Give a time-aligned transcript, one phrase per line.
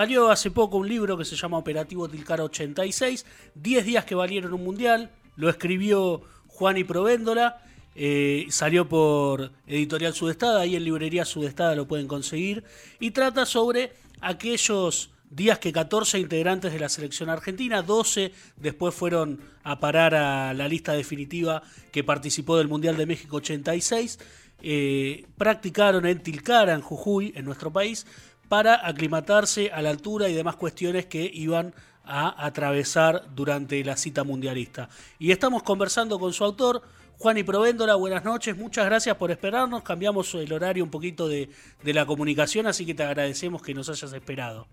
[0.00, 4.54] Salió hace poco un libro que se llama Operativo Tilcara 86, 10 días que valieron
[4.54, 7.60] un mundial, lo escribió Juan y Provéndola,
[7.96, 12.62] eh, salió por Editorial Sudestada, ahí en Librería Sudestada lo pueden conseguir,
[13.00, 19.40] y trata sobre aquellos días que 14 integrantes de la selección argentina, 12 después fueron
[19.64, 21.60] a parar a la lista definitiva
[21.90, 24.20] que participó del Mundial de México 86,
[24.62, 28.06] eh, practicaron en Tilcara, en Jujuy, en nuestro país,
[28.48, 31.74] para aclimatarse a la altura y demás cuestiones que iban
[32.04, 34.88] a atravesar durante la cita mundialista.
[35.18, 36.82] Y estamos conversando con su autor,
[37.18, 41.50] Juan y Provéndola, buenas noches, muchas gracias por esperarnos, cambiamos el horario un poquito de,
[41.84, 44.66] la comunicación, así que te agradecemos que nos hayas esperado.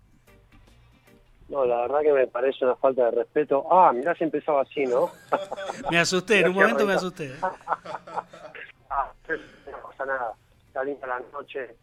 [1.48, 3.66] No, la verdad que me parece una falta de respeto.
[3.70, 5.10] Ah, mirá si empezaba así, ¿no?
[5.90, 7.34] me asusté, en un momento me asusté.
[8.90, 10.32] ah, no pasa nada,
[10.66, 11.76] está linda la noche,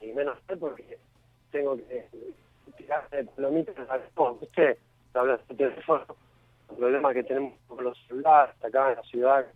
[0.00, 0.98] y menos porque
[1.54, 2.08] tengo que
[2.76, 4.76] tirar de palomitas al teléfono, ¿viste?
[5.14, 6.04] Hablas de teléfono,
[6.70, 9.46] el problema que tenemos con los celulares acá en la ciudad,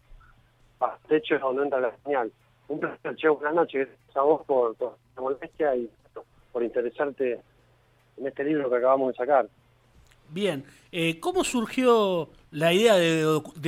[1.11, 2.31] hecho es donde entra la señal.
[2.69, 5.91] Un placer, Che, buenas noches, gracias a vos por, la molestia y
[6.53, 7.41] por interesarte
[8.17, 9.49] en este libro que acabamos de sacar.
[10.29, 13.23] Bien, eh, ¿cómo surgió la idea de,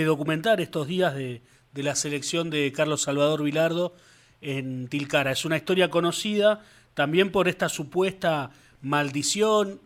[0.05, 3.95] documentar estos días de, de la selección de Carlos Salvador Vilardo
[4.41, 5.33] en Tilcara?
[5.33, 6.61] Es una historia conocida,
[6.95, 8.51] también por esta supuesta
[8.83, 9.81] maldición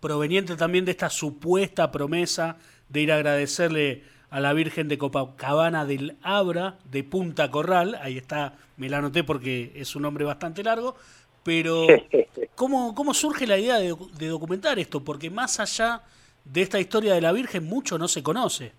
[0.00, 2.56] proveniente también de esta supuesta promesa
[2.88, 8.18] de ir a agradecerle a la Virgen de Copacabana del Abra de Punta Corral, ahí
[8.18, 10.96] está, me la anoté porque es un nombre bastante largo,
[11.42, 11.86] pero
[12.54, 15.02] ¿cómo, cómo surge la idea de, de, documentar esto?
[15.02, 16.02] Porque más allá
[16.44, 18.72] de esta historia de la Virgen, mucho no se conoce.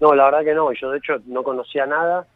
[0.00, 2.26] No, la verdad que no, yo de hecho no conocía nada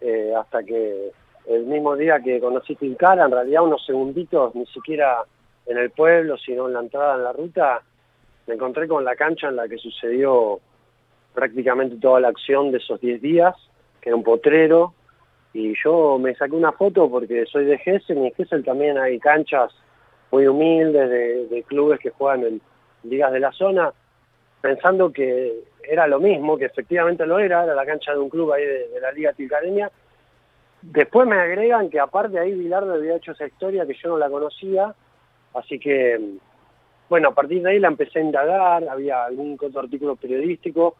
[0.00, 1.12] eh, hasta que
[1.46, 5.24] el mismo día que conocí Tilcara, en realidad unos segunditos, ni siquiera
[5.66, 7.82] en el pueblo, sino en la entrada en la ruta,
[8.46, 10.60] me encontré con la cancha en la que sucedió
[11.34, 13.54] prácticamente toda la acción de esos 10 días,
[14.00, 14.94] que era un potrero,
[15.54, 19.18] y yo me saqué una foto porque soy de Gessel, y en Gessel también hay
[19.18, 19.72] canchas
[20.30, 21.10] muy humildes
[21.50, 22.60] de, clubes que juegan en
[23.04, 23.92] ligas de la zona,
[24.60, 25.52] pensando que
[25.82, 29.00] era lo mismo, que efectivamente lo era, era la cancha de un club ahí de,
[29.00, 29.90] la Liga Tilcareña,
[30.82, 34.28] Después me agregan que aparte ahí Bilardo había hecho esa historia que yo no la
[34.28, 34.92] conocía,
[35.54, 36.20] así que,
[37.08, 40.96] bueno, a partir de ahí la empecé a indagar, había algún otro artículo periodístico,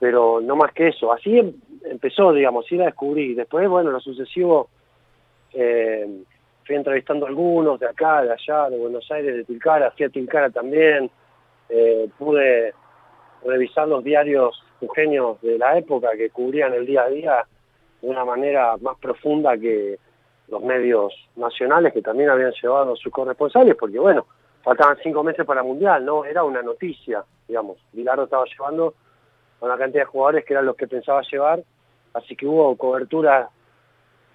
[0.00, 1.12] pero no más que eso.
[1.12, 1.52] Así em,
[1.84, 3.36] empezó, digamos, ir a descubrir.
[3.36, 4.68] Después, bueno, lo sucesivo,
[5.52, 6.24] eh,
[6.66, 10.08] fui entrevistando a algunos de acá, de allá, de Buenos Aires, de Tilcara, fui a
[10.08, 11.08] Tilcara también,
[11.68, 12.74] eh, pude
[13.44, 14.64] revisar los diarios
[14.96, 17.46] genios de la época que cubrían el día a día
[18.02, 19.98] de una manera más profunda que
[20.48, 24.26] los medios nacionales que también habían llevado sus corresponsales, porque bueno,
[24.62, 26.24] faltaban cinco meses para el Mundial, ¿no?
[26.24, 27.78] Era una noticia, digamos.
[27.92, 28.94] Bilardo estaba llevando
[29.60, 31.62] una cantidad de jugadores que eran los que pensaba llevar,
[32.12, 33.48] así que hubo cobertura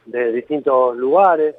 [0.05, 1.55] de distintos lugares.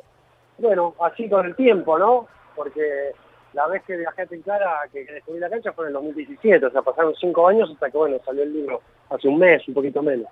[0.57, 2.27] Bueno, así con el tiempo, ¿no?
[2.57, 3.13] Porque
[3.53, 6.67] la vez que viajé a Tilcara, que, que descubrí la cancha fue en el 2017,
[6.67, 8.81] o sea, pasaron cinco años hasta que, bueno, salió el libro
[9.11, 10.27] hace un mes, un poquito menos.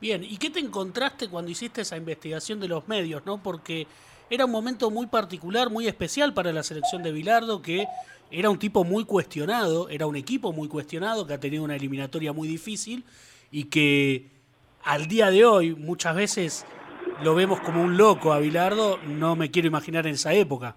[0.00, 3.42] Bien, ¿y qué te encontraste cuando hiciste esa investigación de los medios, no?
[3.42, 3.86] Porque
[4.28, 7.86] era un momento muy particular, muy especial para la selección de Bilardo, que
[8.30, 12.32] era un tipo muy cuestionado, era un equipo muy cuestionado, que ha tenido una eliminatoria
[12.32, 13.04] muy difícil
[13.50, 14.26] y que
[14.84, 16.66] al día de hoy muchas veces
[17.22, 20.76] lo vemos como un loco a Bilardo, no me quiero imaginar en esa época.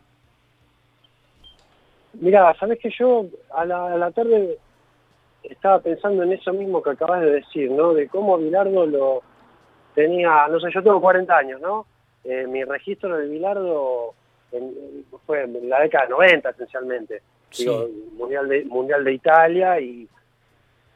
[2.14, 4.58] Mira, sabes que yo a la, a la tarde
[5.44, 7.94] estaba pensando en eso mismo que acabas de decir, ¿no?
[7.94, 9.24] De cómo Bilardo lo
[9.96, 11.86] tenía, no sé, yo tengo 40 años, ¿no?
[12.24, 14.14] Eh, mi registro de Bilardo
[15.26, 17.22] fue en la década de 90 esencialmente.
[17.58, 20.08] Digo, mundial de, mundial de Italia y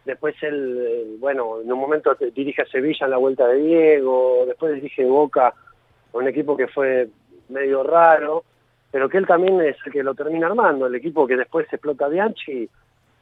[0.05, 4.75] después él, bueno, en un momento dirige a Sevilla en la vuelta de Diego, después
[4.75, 5.53] dirige Boca,
[6.11, 7.09] un equipo que fue
[7.49, 8.43] medio raro,
[8.91, 12.07] pero que él también es el que lo termina armando, el equipo que después explota
[12.07, 12.69] Bianchi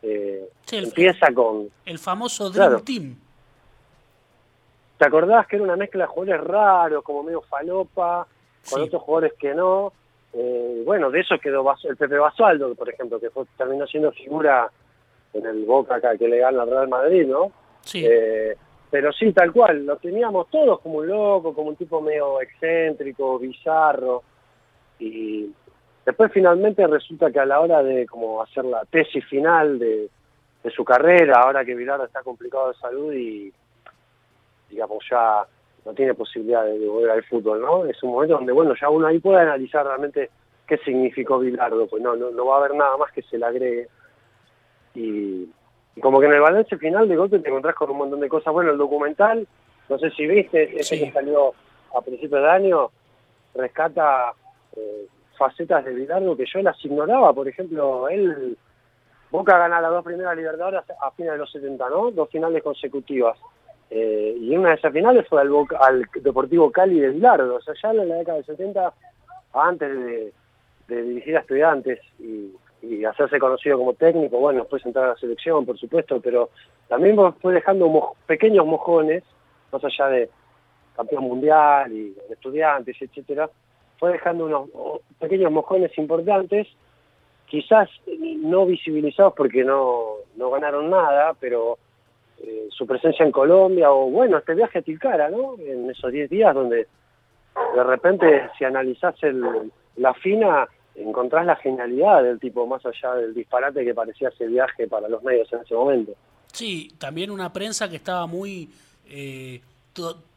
[0.01, 1.69] eh, empieza con...
[1.85, 3.15] El famoso Dream Team.
[4.97, 8.27] ¿Te acordás que era una mezcla de jugadores raros, como medio falopa,
[8.69, 9.91] con otros jugadores que no?
[10.33, 14.69] Eh, bueno, de eso quedó el Pepe Basualdo, por ejemplo, que fue, terminó siendo figura
[15.33, 17.51] en el Boca acá, que le gana al Real Madrid, ¿no?
[17.81, 18.05] Sí.
[18.05, 18.55] Eh,
[18.89, 23.39] pero sí, tal cual, lo teníamos todos como un loco, como un tipo medio excéntrico,
[23.39, 24.23] bizarro,
[24.99, 25.49] y
[26.05, 30.09] Después finalmente resulta que a la hora de como hacer la tesis final de,
[30.75, 33.51] su carrera, ahora que Vilar está complicado de salud y
[34.69, 35.43] digamos ya
[35.85, 37.85] no tiene posibilidad de, volver al fútbol, ¿no?
[37.85, 40.29] Es un momento donde, bueno, ya uno ahí puede analizar realmente
[40.67, 43.45] qué significó Bilardo, pues no, no, no va a haber nada más que se le
[43.45, 43.87] agregue.
[44.93, 45.49] Y,
[45.99, 48.53] como que en el balance final de golpe te encontrás con un montón de cosas.
[48.53, 49.45] Bueno, el documental,
[49.89, 51.53] no sé si viste, ese que salió
[51.95, 52.91] a principios de año,
[53.53, 54.33] rescata
[54.75, 55.07] eh,
[55.41, 57.33] facetas de Bilardo que yo las ignoraba.
[57.33, 58.55] Por ejemplo, él,
[59.31, 62.11] Boca gana las dos primeras Libertadores a fines de los 70, ¿no?
[62.11, 63.39] Dos finales consecutivas.
[63.89, 67.55] Eh, y una de esas finales fue al, al Deportivo Cali de Bilardo.
[67.55, 68.93] O sea, ya en la década del 70,
[69.53, 70.33] antes de,
[70.87, 72.53] dirigir a estudiantes y,
[73.05, 76.49] hacerse conocido como técnico, bueno, después entrar a la selección, por supuesto, pero
[76.87, 79.23] también fue dejando pequeños mojones,
[79.71, 80.29] más allá de
[80.95, 83.49] campeón mundial y estudiantes, etcétera,
[84.01, 86.67] fue dejando unos pequeños mojones importantes,
[87.45, 87.87] quizás
[88.39, 91.77] no visibilizados porque no, no ganaron nada, pero
[92.39, 95.53] eh, su presencia en Colombia, o bueno, este viaje a Tilcara, ¿no?
[95.59, 96.87] En esos 10 días donde
[97.75, 103.35] de repente si analizás el, la fina, encontrás la genialidad del tipo, más allá del
[103.35, 106.13] disparate que parecía ese viaje para los medios en ese momento.
[106.51, 108.67] Sí, también una prensa que estaba muy
[109.07, 109.61] eh,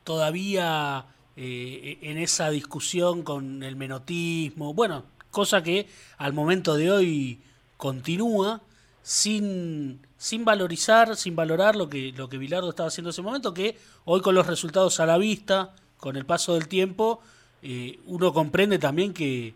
[0.05, 7.41] todavía eh, en esa discusión con el menotismo, bueno, cosa que al momento de hoy
[7.77, 8.63] continúa
[9.03, 13.53] sin, sin valorizar, sin valorar lo que, lo que Bilardo estaba haciendo en ese momento,
[13.53, 17.21] que hoy con los resultados a la vista, con el paso del tiempo,
[17.63, 19.55] eh, uno comprende también que,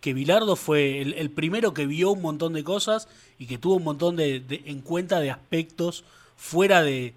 [0.00, 3.08] que Bilardo fue el, primero que vio un montón de cosas
[3.38, 6.04] y que tuvo un montón de, en cuenta de aspectos
[6.36, 7.14] fuera de,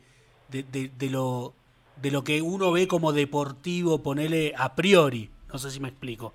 [0.49, 1.53] de, lo,
[2.01, 5.29] de lo que uno ve como deportivo, ponele a priori.
[5.51, 6.33] No sé si me explico.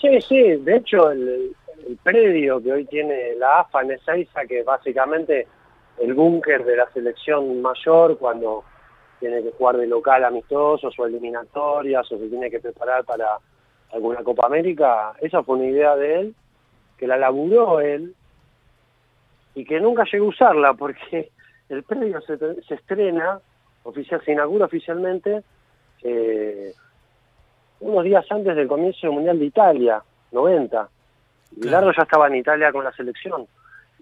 [0.00, 1.54] Sí, sí, de hecho el,
[2.02, 5.46] predio que hoy tiene la AFA en Ezeiza, que es básicamente
[5.98, 8.64] el búnker de la selección mayor cuando
[9.18, 13.38] tiene que jugar de local amistosos o eliminatorias o se tiene que preparar para
[13.92, 16.34] alguna Copa América, esa fue una idea de él,
[16.96, 18.14] que la laburó él
[19.54, 21.30] y que nunca llegó a usarla porque
[21.68, 22.34] el predio se,
[22.74, 23.40] estrena,
[23.84, 25.42] oficial, se inaugura oficialmente
[26.02, 26.72] eh,
[27.80, 30.88] unos días antes del comienzo del Mundial de Italia, 90.
[31.52, 33.46] Bilardo ya estaba en Italia con la selección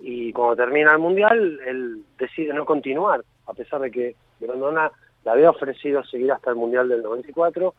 [0.00, 4.90] y cuando termina el Mundial él decide no continuar, a pesar de que Grondona
[5.24, 7.74] le había ofrecido seguir hasta el Mundial del 94,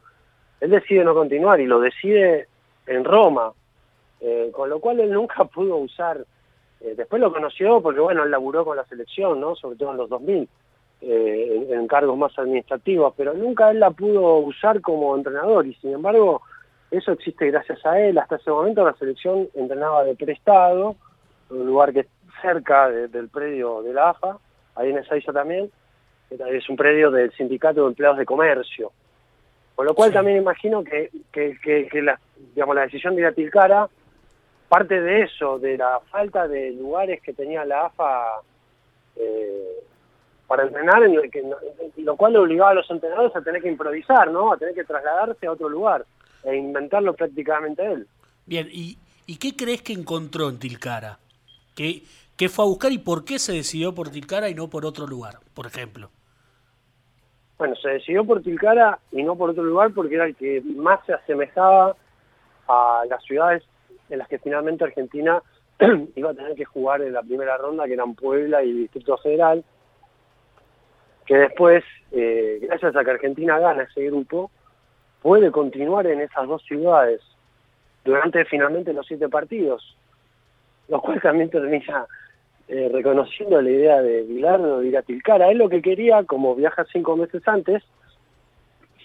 [0.61, 2.47] él decide no continuar y lo decide
[2.85, 3.53] en Roma,
[4.19, 6.25] eh, con lo cual él nunca pudo usar,
[6.81, 9.55] eh, después lo conoció porque bueno, él laburó con la selección, ¿no?
[9.55, 10.49] sobre todo en los 2000,
[11.01, 15.93] eh, en, cargos más administrativos, pero nunca él la pudo usar como entrenador y sin
[15.93, 16.41] embargo
[16.91, 18.17] eso existe gracias a él.
[18.17, 20.95] Hasta ese momento la selección entrenaba de prestado,
[21.49, 22.07] un lugar que
[22.41, 24.37] cerca del predio de la AFA,
[24.75, 25.69] ahí en Ezeiza también,
[26.29, 28.91] es un predio del Sindicato de Empleados de Comercio.
[29.75, 32.19] Con lo cual también imagino que, que, la,
[32.53, 33.87] digamos, la decisión de ir a Tilcara
[34.67, 38.41] parte de eso, de la falta de lugares que tenía la AFA
[39.15, 39.48] eh,
[40.49, 41.15] para entrenar, en
[41.97, 44.51] lo cual le obligaba a los entrenadores a tener que improvisar, ¿no?
[44.51, 46.03] A tener que trasladarse a otro lugar
[46.43, 48.07] e inventarlo prácticamente él.
[48.47, 48.97] Bien, ¿y,
[49.27, 51.19] ¿y qué crees que encontró en Tilcara?
[51.75, 52.01] ¿Qué,
[52.35, 55.05] ¿Qué fue a buscar y por qué se decidió por Tilcara y no por otro
[55.05, 56.09] lugar, por ejemplo?
[57.59, 60.99] Bueno, se decidió por Tilcara y no por otro lugar porque era el que más
[61.05, 61.95] se asemejaba
[62.67, 63.63] a las ciudades
[64.09, 65.43] en las que finalmente Argentina
[66.15, 69.63] iba a tener que jugar en la primera ronda, que eran Puebla y Distrito Federal,
[71.29, 74.49] que después, eh, gracias a que Argentina gana ese grupo,
[75.21, 77.21] puede continuar en esas dos ciudades
[78.03, 79.95] durante finalmente los siete partidos,
[80.87, 82.07] lo cual también termina
[82.67, 85.51] eh, reconociendo la idea de Bilardo de ir a Tilcara.
[85.51, 87.83] Él lo que quería, como viaja cinco meses antes,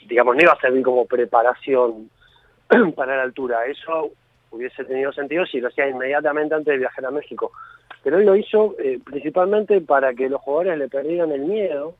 [0.09, 2.09] digamos, no iba a servir como preparación
[2.97, 3.67] para la altura.
[3.67, 4.13] Eso
[4.51, 7.53] hubiese tenido sentido si lo hacía inmediatamente antes de viajar a México.
[8.03, 11.95] Pero él lo hizo eh, principalmente para que los jugadores le perdieran el miedo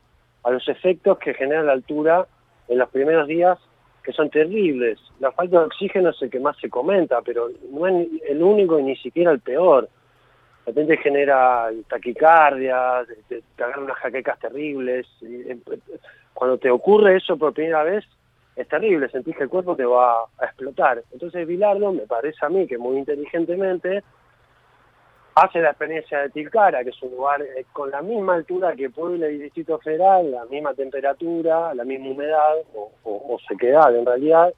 [0.45, 2.25] a los efectos que genera la altura
[2.67, 3.57] en los primeros días
[4.03, 4.99] que son terribles.
[5.19, 8.79] La falta de oxígeno es el que más se comenta, pero no es el único
[8.79, 9.89] y ni siquiera el peor.
[10.65, 15.07] De repente genera taquicardia, te, te agarran unas jaquecas terribles.
[15.23, 15.57] Eh,
[16.33, 18.05] cuando te ocurre eso por primera vez,
[18.55, 21.03] es terrible, sentís que el cuerpo te va a explotar.
[21.11, 24.03] Entonces Bilardo, me parece a mí que muy inteligentemente,
[25.35, 28.89] hace la experiencia de Tilcara, que es un lugar eh, con la misma altura que
[28.89, 34.53] Puebla y Distrito Federal, la misma temperatura, la misma humedad, o, o, sequedad en realidad,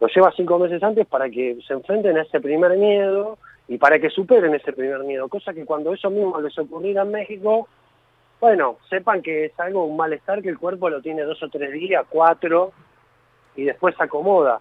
[0.00, 3.38] lo lleva cinco meses antes para que se enfrenten a ese primer miedo
[3.68, 7.10] y para que superen ese primer miedo, cosa que cuando eso mismo les ocurriera en
[7.10, 7.68] México,
[8.40, 11.72] bueno, sepan que es algo, un malestar que el cuerpo lo tiene dos o tres
[11.72, 12.72] días, cuatro,
[13.56, 14.60] y después se acomoda.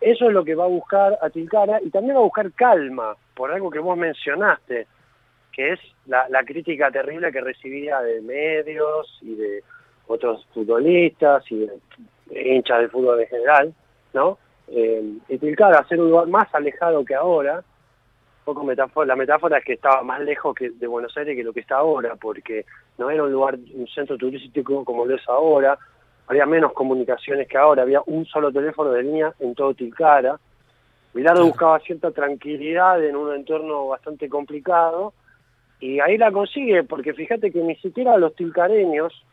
[0.00, 3.16] Eso es lo que va a buscar a Tilcara y también va a buscar calma,
[3.34, 4.86] por algo que vos mencionaste,
[5.52, 9.62] que es la, crítica terrible que recibía de medios y de
[10.06, 13.74] otros futbolistas y de, hinchas del fútbol en general,
[14.14, 14.38] ¿no?
[14.68, 17.62] Eh, y Tilcara, ser un lugar más alejado que ahora,
[18.44, 21.52] poco metáfora, la metáfora es que estaba más lejos que de Buenos Aires que lo
[21.52, 22.64] que está ahora, porque
[22.96, 25.78] no era un lugar, un centro turístico como lo es ahora,
[26.28, 30.38] había menos comunicaciones que ahora, había un solo teléfono de línea en todo Tilcara.
[31.14, 35.14] Bilardo buscaba cierta tranquilidad en un entorno bastante complicado
[35.80, 39.24] y ahí la consigue, porque fíjate que ni siquiera los tilcareños,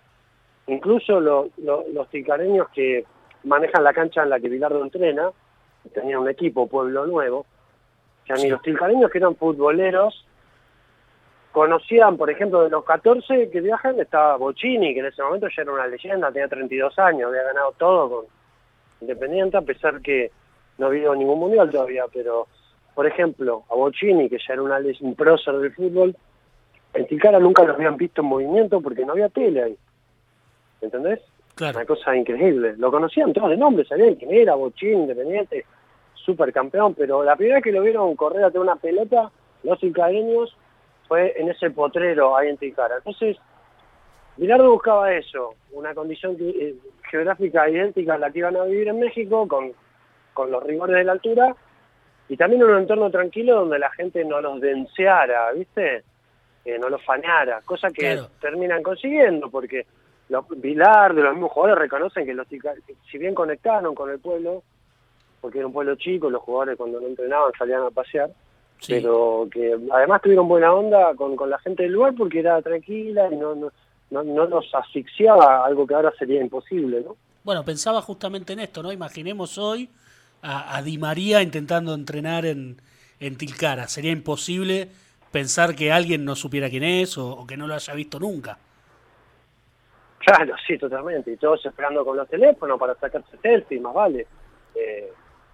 [0.68, 3.04] incluso los tilcareños que
[3.44, 5.32] manejan la cancha en la que Bilardo entrena,
[5.94, 10.26] tenían un equipo, Pueblo Nuevo, o sea, ni los tilcareños que eran futboleros
[11.56, 15.62] conocían, por ejemplo, de los 14 que viajan, estaba Bocini, que en ese momento ya
[15.62, 18.26] era una leyenda, tenía 32 años, había ganado todo con
[19.00, 20.32] Independiente, a pesar que
[20.78, 22.48] no había ningún mundial todavía, pero,
[22.94, 26.14] por ejemplo, a Bocini, que ya era una, un prócer del fútbol,
[26.94, 29.78] en Tilcara nunca lo habían visto en movimiento porque no había tele ahí.
[30.82, 31.22] ¿Entendés?
[31.56, 31.78] Claro.
[31.78, 32.76] Una cosa increíble.
[32.78, 35.66] Lo conocían todos de nombre, sabían quién era, Bocini, Independiente,
[36.16, 39.32] supercampeón, pero la primera vez que lo vieron correr a una pelota,
[39.64, 40.54] los tilcareños,
[41.08, 42.98] fue en ese potrero ahí en Tilcara.
[42.98, 43.38] Entonces,
[44.38, 46.76] Bilardo buscaba eso, una condición eh,
[47.10, 49.72] geográfica idéntica a la que iban a vivir en México, con,
[50.34, 51.56] con los rigores de la altura,
[52.28, 56.04] y también un entorno tranquilo donde la gente no los denseara, ¿viste?
[56.66, 59.86] Eh, no los faneara, cosa que terminan consiguiendo, porque
[60.30, 64.64] los Bilardo, los mismos jugadores reconocen que los si bien conectaron con el pueblo,
[65.40, 68.32] porque era un pueblo chico, los jugadores cuando no entrenaban salían a pasear,
[68.88, 73.30] pero que además tuvieron buena onda con, con, la gente del lugar porque era tranquila
[73.32, 73.72] y no, no,
[74.12, 77.16] no, no nos asfixiaba, algo que ahora sería imposible, ¿no?
[77.44, 78.92] Bueno, pensaba justamente en esto, ¿no?
[78.92, 79.90] Imaginemos hoy
[80.42, 82.78] a, a Di María intentando entrenar en,
[83.20, 83.88] en Tilcara.
[83.88, 84.90] Sería imposible
[85.32, 88.58] pensar que alguien no supiera quién es o, que no lo haya visto nunca.
[90.20, 91.32] Claro, sí, totalmente.
[91.32, 94.26] Y todos esperando con los teléfonos para sacarse selfie, más vale.
[94.74, 95.12] Eh,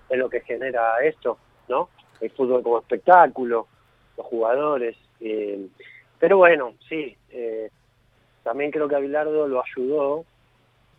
[0.10, 1.38] es lo que genera esto,
[1.68, 1.90] ¿no?
[2.22, 3.68] El fútbol como espectáculo,
[4.18, 4.96] los jugadores.
[5.20, 5.68] Eh,
[6.20, 7.70] pero bueno, sí, eh,
[8.44, 10.26] también creo que a lo ayudó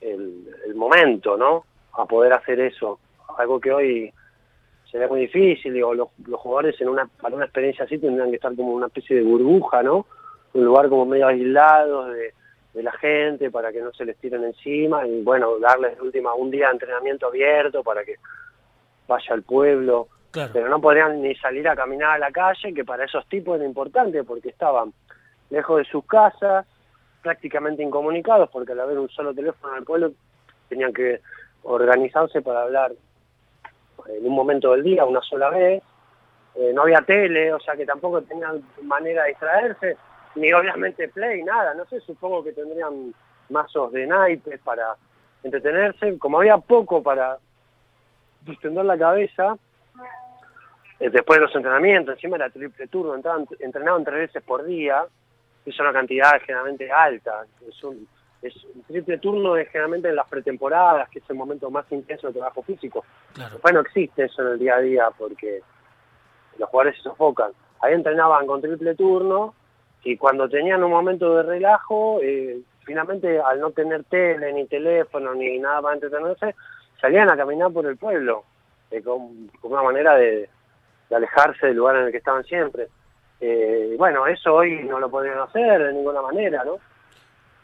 [0.01, 1.65] el, momento, ¿no?
[1.93, 2.99] A poder hacer eso.
[3.39, 4.13] Algo que hoy
[4.91, 8.55] sería muy difícil, digo, los, jugadores en una, para una experiencia así tendrían que estar
[8.55, 10.07] como una especie de burbuja, ¿no?
[10.55, 12.35] Un lugar como medio aislado de,
[12.75, 16.51] de la gente para que no se les tiren encima y bueno, darles última un
[16.51, 18.17] día de entrenamiento abierto para que
[19.07, 23.05] vaya al pueblo, pero no podrían ni salir a caminar a la calle, que para
[23.05, 24.93] esos tipos era importante porque estaban
[25.51, 26.67] lejos de sus casas,
[27.23, 30.13] prácticamente incomunicados, porque al haber un solo teléfono en el pueblo
[30.69, 31.21] tenían que
[31.63, 32.93] organizarse para hablar
[34.09, 35.83] en un momento del día, una sola vez,
[36.55, 39.97] eh, no había tele, o sea que tampoco tenían manera de distraerse,
[40.35, 43.15] ni obviamente play, nada, no sé, supongo que tendrían
[43.51, 44.97] mazos de naipes para
[45.43, 47.39] entretenerse, como había poco para
[48.45, 49.57] distender la cabeza,
[51.11, 55.05] después de los entrenamientos, encima era triple turno, entraban, entrenaban tres veces por día,
[55.65, 58.07] es una cantidad generalmente alta, es un,
[58.43, 58.55] es
[58.89, 62.63] triple turno es generalmente en las pretemporadas, que es el momento más intenso de trabajo
[62.63, 63.05] físico.
[63.33, 63.53] Claro.
[63.53, 65.61] Después no existe eso en el día a día porque
[66.59, 67.53] los jugadores se sofocan.
[67.81, 69.55] Ahí entrenaban con triple turno
[70.05, 75.35] y cuando tenían un momento de relajo, eh, finalmente al no tener tele, ni teléfono,
[75.35, 76.55] ni nada para entretenerse,
[77.01, 78.45] salían a caminar por el pueblo,
[78.91, 80.49] eh, con, una manera de,
[81.15, 82.89] alejarse del lugar en el que estaban siempre.
[83.41, 86.79] Eh, bueno, eso hoy no lo podrían hacer de ninguna manera, ¿no?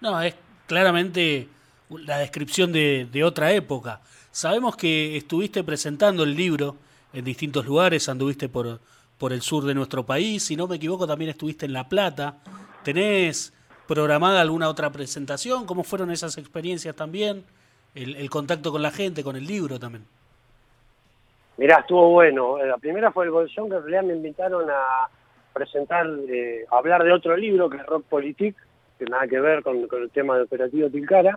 [0.00, 0.34] No, es
[0.66, 1.48] claramente
[1.90, 4.00] la descripción de, de otra época.
[4.30, 6.76] Sabemos que estuviste presentando el libro
[7.12, 8.80] en distintos lugares, anduviste por,
[9.18, 12.36] por el sur de nuestro país, si no me equivoco también estuviste en La Plata.
[12.82, 13.52] ¿Tenés
[13.86, 15.64] programada alguna otra presentación?
[15.66, 17.44] ¿Cómo fueron esas experiencias también?
[17.94, 20.04] el, contacto con la gente, con el libro también.
[21.58, 22.56] Mirá, estuvo bueno.
[22.64, 25.08] La primera fue el Bolsón, que en realidad me invitaron a
[25.52, 28.56] presentar, eh, a hablar de otro libro, que es Rock Politik,
[28.96, 31.36] que nada que ver con, el tema de Operativo Tilcara,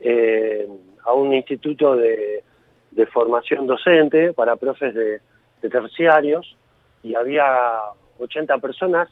[0.00, 0.66] eh,
[1.04, 2.42] a un instituto de,
[3.12, 5.20] formación docente para profes de,
[5.68, 6.56] terciarios,
[7.02, 7.78] y había
[8.18, 9.10] 80 personas,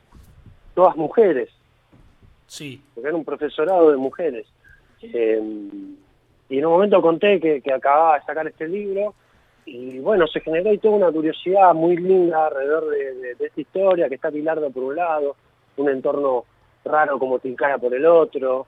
[0.75, 1.50] todas mujeres.
[2.47, 2.83] Sí.
[2.95, 4.47] Porque era un profesorado de mujeres.
[5.02, 5.43] Eh,
[6.49, 9.14] y en un momento conté que, acababa de sacar este libro
[9.70, 14.14] y bueno, se generó ahí toda una curiosidad muy linda alrededor de, esta historia, que
[14.14, 15.37] está Pilardo por un lado,
[15.76, 16.44] un entorno
[16.84, 18.66] raro como Tilcara por el otro,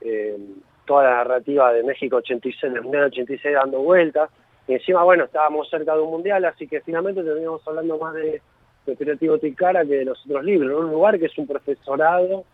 [0.00, 0.36] eh,
[0.84, 4.30] toda la narrativa de México 86, del Mundial 86 dando vueltas,
[4.66, 8.42] Y encima, bueno, estábamos cerca de un mundial, así que finalmente terminamos hablando más de,
[8.84, 12.44] de Operativo Tilcara que de los otros libros, un lugar que es un profesorado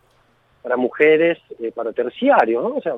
[0.62, 2.76] para mujeres, eh, para terciario, ¿no?
[2.76, 2.96] O sea,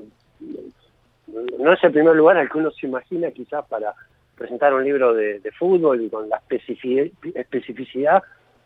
[1.59, 3.95] no es el primer lugar al que uno se imagina quizás para
[4.41, 8.23] presentar un libro de, fútbol y con la especificidad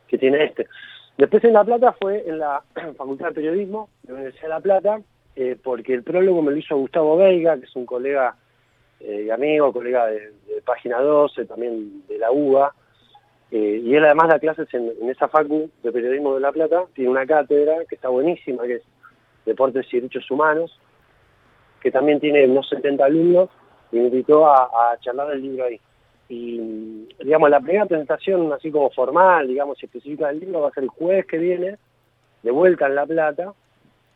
[0.07, 0.69] que tiene este.
[1.19, 2.63] Después en La Plata fue en la
[2.97, 5.01] Facultad de Periodismo de la Universidad de La Plata,
[5.35, 8.37] eh, porque el prólogo me lo hizo Gustavo Veiga, que es un colega
[9.01, 10.33] eh, y amigo, colega de,
[10.65, 12.73] Página 12, también de la UBA,
[13.51, 17.11] eh, y él además da clases en, esa facu de periodismo de La Plata, tiene
[17.11, 18.83] una cátedra que está buenísima, que es
[19.45, 20.79] Deportes y Derechos Humanos,
[21.81, 23.51] que también tiene unos 70 alumnos,
[23.95, 25.81] me invitó a, charlar el libro ahí.
[26.29, 30.85] Y, digamos, la primera presentación, así como formal, digamos, específica del libro, va a ser
[30.85, 31.77] el jueves que viene,
[32.43, 33.53] de vuelta en La Plata,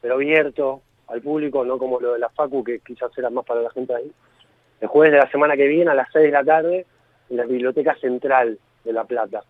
[0.01, 3.63] pero abierto al público, no como lo de la Facu, que quizás era más para
[3.63, 4.11] la gente ahí.
[4.81, 6.87] El jueves de la semana que viene, a las 6 de la tarde,
[7.31, 9.43] en la Biblioteca Central de La Plata.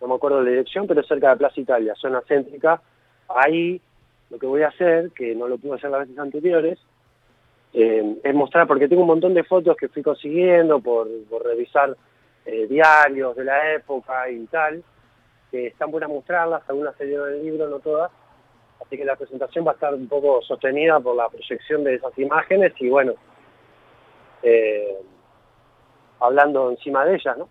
[0.00, 2.80] No me acuerdo la dirección, pero cerca de Plaza Italia, zona céntrica.
[3.28, 3.80] Ahí
[4.30, 6.78] lo que voy a hacer, que no lo pude hacer las veces anteriores,
[7.74, 11.08] eh, es mostrar, porque tengo un montón de fotos que fui consiguiendo por,
[11.44, 11.96] revisar
[12.46, 14.82] eh, diarios de la época y tal,
[15.50, 18.10] que están buenas mostrarlas, algunas se dieron en el libro, no todas,
[18.84, 22.16] así que la presentación va a estar un poco sostenida por la proyección de esas
[22.18, 23.14] imágenes y bueno,
[24.42, 24.96] eh,
[26.20, 27.48] hablando encima de ellas, ¿no?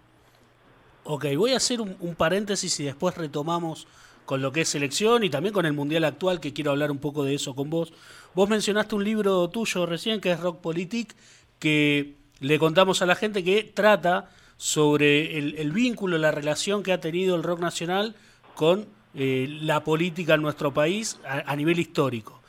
[1.09, 3.87] Ok, voy a hacer un, paréntesis y después retomamos
[4.27, 6.97] con lo que es selección y también con el Mundial actual, que quiero hablar un
[6.97, 7.93] poco de eso con vos.
[8.35, 11.15] Vos mencionaste un libro tuyo recién, que es Rock Politic,
[11.59, 16.99] que le contamos a la gente que trata sobre el, vínculo, la relación que ha
[16.99, 18.15] tenido el rock nacional
[18.53, 22.41] con eh, la política en nuestro país a, nivel histórico.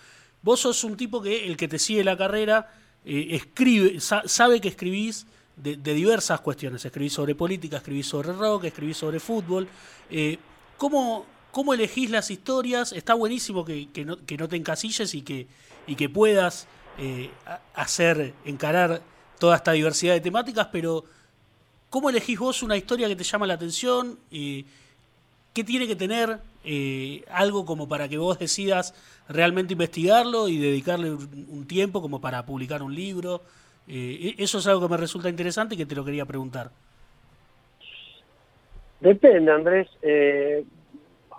[0.42, 4.68] Vos sos un tipo que el que te sigue la carrera eh, escribe, sabe que
[4.68, 6.85] escribís de, diversas cuestiones.
[6.85, 9.68] Escribí sobre política, escribí sobre rock, escribí sobre fútbol.
[10.11, 10.38] Eh,
[10.76, 12.92] ¿cómo, ¿Cómo elegís las historias?
[12.92, 15.48] Está buenísimo que, que, no, te encasilles y que,
[15.88, 16.68] y que puedas
[17.00, 17.30] eh,
[17.74, 19.00] hacer, encarar
[19.40, 21.02] toda esta diversidad de temáticas, pero
[21.90, 24.20] ¿cómo elegís vos una historia que te llama la atención?
[24.30, 24.66] Eh,
[25.52, 28.94] ¿Qué tiene que tener eh, algo como para que vos decidas
[29.28, 33.42] realmente investigarlo y dedicarle un tiempo como para publicar un libro?
[33.88, 36.70] Eh, e-, eso es algo que me resulta interesante y que te lo quería preguntar.
[39.00, 39.88] Depende, Andrés.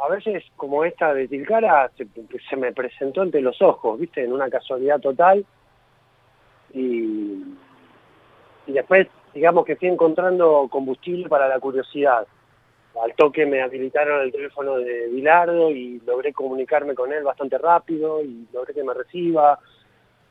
[0.02, 4.24] A veces, como esta de Tilcara, se, me presentó ante los ojos, ¿viste?
[4.24, 5.46] En una casualidad total.
[6.74, 7.44] Y,
[8.68, 12.26] y después, digamos que fui encontrando combustible para la curiosidad.
[13.02, 18.22] Al toque me habilitaron el teléfono de Bilardo y logré comunicarme con él bastante rápido
[18.24, 19.60] y logré que me reciba.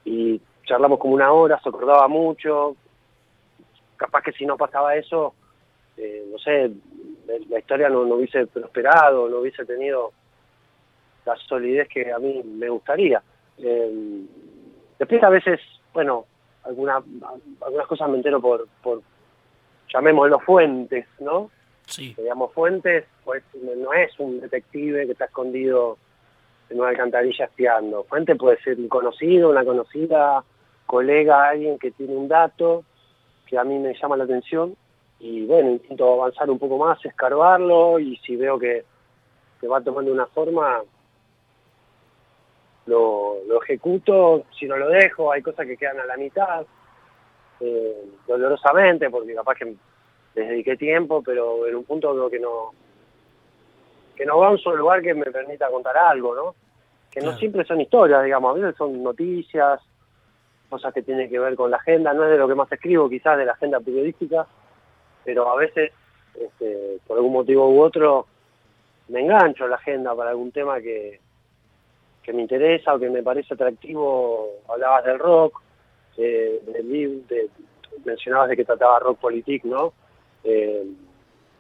[0.05, 2.77] Y charlamos como una hora, se acordaba mucho.
[3.97, 5.35] Capaz que si no pasaba eso,
[5.99, 6.71] eh, no sé,
[7.49, 10.13] la historia no, hubiese prosperado, no hubiese tenido
[11.27, 13.23] la solidez que a mí me gustaría.
[13.59, 14.23] Eh,
[14.99, 15.61] después a veces,
[15.93, 16.25] bueno,
[16.65, 17.03] alguna,
[17.61, 19.03] algunas cosas me entero por, por
[19.93, 21.51] llamémoslo fuentes, ¿no?
[21.87, 22.15] Sí.
[22.17, 25.99] Digamos, fuentes, pues no es un detective que está escondido
[26.71, 28.05] en una alcantarilla espiando.
[28.05, 30.45] Fuente puede ser un conocido, una conocida,
[30.87, 32.85] colega, alguien que tiene un dato
[33.47, 34.77] que a mí me llama la atención
[35.21, 38.85] y bueno, intento avanzar un poco más, escarbarlo y si veo que,
[39.71, 40.81] va tomando una forma,
[42.87, 46.65] lo, ejecuto, si no lo dejo, hay cosas que quedan a la mitad,
[47.61, 49.75] eh, dolorosamente, porque capaz que
[50.35, 52.73] les dediqué tiempo, pero en un punto creo que no
[54.15, 56.55] que no va a un solo lugar que me permita contar algo, ¿no?
[57.09, 59.81] Que no siempre son historias, digamos, a veces son noticias,
[60.69, 63.09] cosas que tienen que ver con la agenda, no es de lo que más escribo
[63.09, 64.45] quizás de la agenda periodística,
[65.25, 65.93] pero a veces,
[66.35, 68.27] este, por algún motivo u otro,
[69.09, 71.21] me engancho a la agenda para algún tema que,
[72.23, 74.61] que me interesa o que me parece atractivo.
[74.69, 75.63] Hablabas del rock,
[76.17, 77.49] eh, del, de,
[78.05, 79.93] mencionabas de que trataba rock politique, ¿no?
[80.45, 80.85] Eh,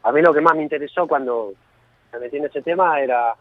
[0.03, 1.53] a mí lo que más me interesó cuando
[2.13, 3.35] me metí en ese tema era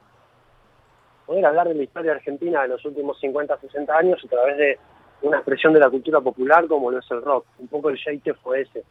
[1.25, 4.80] poder hablar de la historia argentina de los últimos 50, 60 años a través de
[5.21, 7.45] una expresión de la cultura popular como lo es el rock.
[7.60, 8.84] Un poco el jeite fue ese.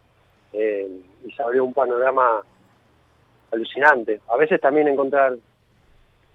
[0.58, 0.88] Eh,
[1.24, 2.42] y se abrió un panorama
[3.52, 4.20] alucinante.
[4.28, 5.36] A veces también encontrar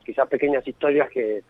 [0.06, 1.44] quizás pequeñas historias que,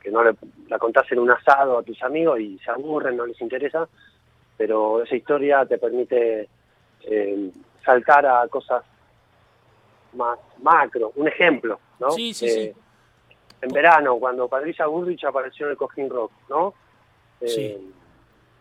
[0.00, 0.34] que no le,
[0.68, 3.88] la contás en un asado a tus amigos y se aburren, no les interesa,
[4.56, 6.48] pero esa historia te permite
[7.02, 7.50] eh,
[7.84, 8.82] saltar a cosas
[10.14, 11.12] más macro.
[11.16, 12.10] Un ejemplo, ¿no?
[12.10, 12.60] Sí, sí, sí.
[12.60, 12.74] Eh,
[13.60, 16.74] en verano, cuando Patricia Burrich apareció en el Cojín Rock, ¿no?
[17.40, 17.80] Eh,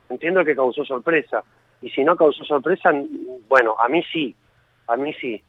[0.10, 1.44] entiendo que causó sorpresa.
[1.86, 2.92] Y si no causó sorpresa,
[3.48, 4.36] bueno, a mí sí,
[4.88, 5.40] a mí sí,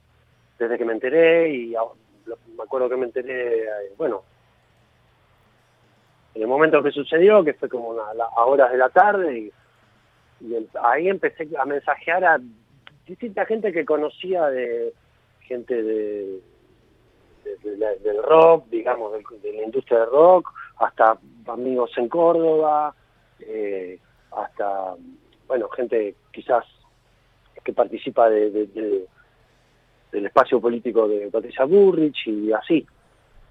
[0.58, 4.22] desde que me enteré y me acuerdo que me enteré, eh, bueno,
[6.34, 9.50] en el momento que sucedió, que fue como a, horas de la tarde,
[10.42, 12.38] y, ahí empecé a mensajear a
[13.06, 14.92] distinta gente que conocía de
[15.40, 16.38] gente de,
[17.64, 22.94] del rock, digamos, de, la industria del rock, hasta amigos en Córdoba,
[23.40, 23.98] eh,
[24.32, 24.96] hasta,
[25.46, 26.64] bueno, gente quizás
[27.64, 28.50] que participa de,
[30.12, 32.86] del espacio político de Patricia Burrich y así.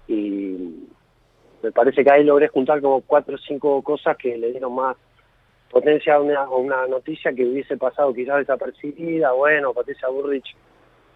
[0.08, 0.86] Y
[1.62, 4.96] me parece que ahí logré juntar como cuatro o cinco cosas que le dieron más
[5.70, 9.32] potencia a una, una noticia que hubiese pasado quizás desapercibida.
[9.32, 10.56] Bueno, Patricia Burrich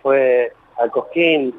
[0.02, 1.54] fue al Cosquín,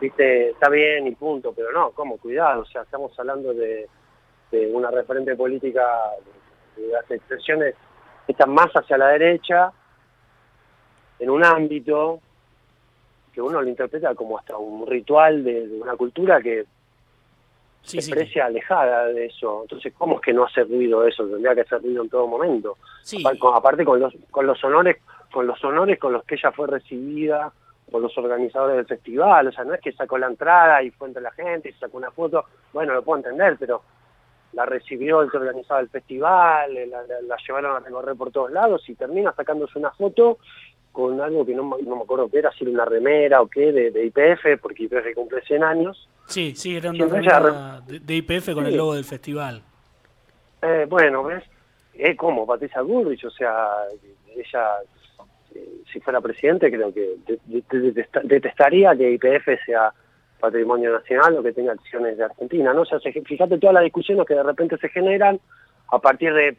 [0.00, 2.18] viste, está bien y punto, pero no, ¿cómo?
[2.18, 3.88] Cuidado, o sea, estamos hablando de,
[4.72, 5.82] una referente política
[6.76, 7.74] de, las expresiones
[8.26, 9.72] que están más hacia la derecha,
[11.18, 12.20] en un ámbito
[13.32, 16.64] que uno lo interpreta como hasta un ritual de, una cultura que
[17.82, 19.62] se precia alejada de eso.
[19.62, 21.26] Entonces, ¿cómo es que no hace ruido eso?
[21.26, 22.78] Tendría que hacer ruido en todo momento.
[23.54, 24.98] Aparte con los, con los honores,
[25.32, 27.52] con los honores con los que ella fue recibida
[27.90, 31.08] por los organizadores del festival, o sea, no es que sacó la entrada y fue
[31.08, 33.82] entre la gente y sacó una foto, bueno, lo puedo entender, pero
[34.54, 38.94] la recibió el que organizaba el festival, la, llevaron a recorrer por todos lados y
[38.94, 40.38] termina sacándose una foto
[40.92, 43.72] con algo que no, no me acuerdo qué era, si era una remera o qué,
[43.72, 46.08] de, IPF, porque IPF cumple 100 años.
[46.26, 49.62] Sí, sí, era una remera de, IPF con el logo del festival.
[50.62, 51.42] Eh, bueno, ¿ves?
[51.92, 53.70] Es como Patricia Bullrich, o sea,
[54.36, 54.78] ella
[55.92, 57.16] si fuera presidente, creo que
[58.24, 59.92] detestaría que IPF sea
[60.44, 62.82] patrimonio nacional o que tenga acciones de Argentina, ¿no?
[62.82, 65.40] O sea, fíjate todas las discusiones que de repente se generan
[65.90, 66.56] a partir de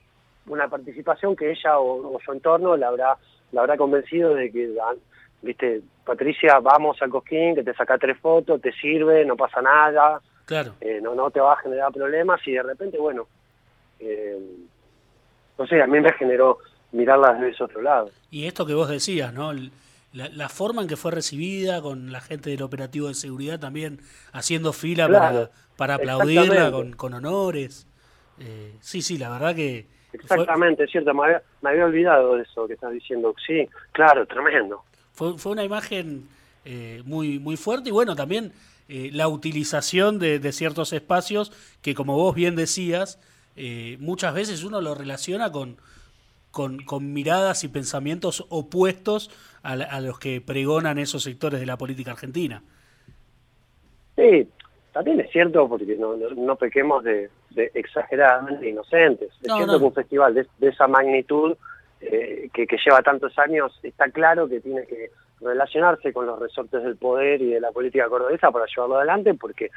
[0.48, 3.17] una participación que ella o, su entorno la habrá,
[3.52, 4.95] la habrá convencido de que, ah,
[5.43, 10.19] viste, Patricia, vamos al Cosquín, que te saca tres fotos, te sirve, no pasa nada,
[10.45, 10.74] claro.
[10.82, 13.28] Eh, no, no te va a generar problemas y de repente, bueno,
[14.00, 14.39] eh,
[15.60, 16.58] no sé, a mí me generó
[16.91, 18.10] mirarlas desde ese otro lado.
[18.32, 19.52] Y esto que vos decías, ¿no?
[20.15, 23.99] La, forma en que fue recibida con la gente del operativo de seguridad también
[24.32, 27.86] haciendo fila para, para aplaudirla con, con honores.
[28.39, 29.88] Eh, sí, sí, la verdad que...
[30.13, 33.36] Exactamente, es cierto, me había, olvidado de eso que estás diciendo.
[33.45, 34.84] Sí, claro, tremendo.
[35.12, 36.30] Fue, fue una imagen
[36.63, 38.54] eh, muy, muy fuerte y bueno, también
[38.88, 41.51] eh, la utilización de, de, ciertos espacios
[41.82, 43.19] que como vos bien decías,
[43.99, 45.78] muchas veces uno lo relaciona con
[46.56, 49.30] con, con miradas y pensamientos opuestos
[49.62, 52.63] a, los que pregonan esos sectores de la política argentina.
[54.15, 54.48] Sí,
[54.94, 57.30] también es cierto, porque no, no, pequemos de,
[57.74, 59.32] exageradamente inocentes.
[59.41, 61.58] Es cierto que un festival de, esa magnitud,
[62.00, 65.10] eh, que, que, lleva tantos años, está claro que tiene que
[65.41, 69.72] relacionarse con los resortes del poder y de la política cordobesa para llevarlo adelante, porque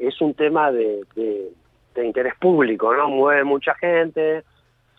[0.00, 3.08] es un tema de, de interés público, ¿no?
[3.08, 4.42] Mueve mucha gente,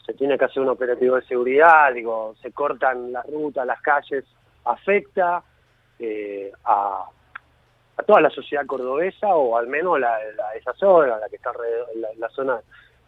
[0.06, 4.24] se tiene que hacer un operativo de seguridad, digo, se cortan las rutas, las calles,
[4.66, 5.44] afecta
[6.00, 7.06] eh, a,
[8.06, 10.18] toda la sociedad cordobesa o al menos la,
[10.56, 11.88] esa zona, la que está alrededor,
[12.18, 12.60] la, zona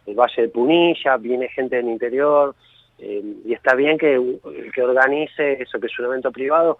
[0.04, 2.56] del Valle de Punilla, viene gente del interior
[2.98, 6.78] eh, y está bien que el que organice eso, que es un evento privado,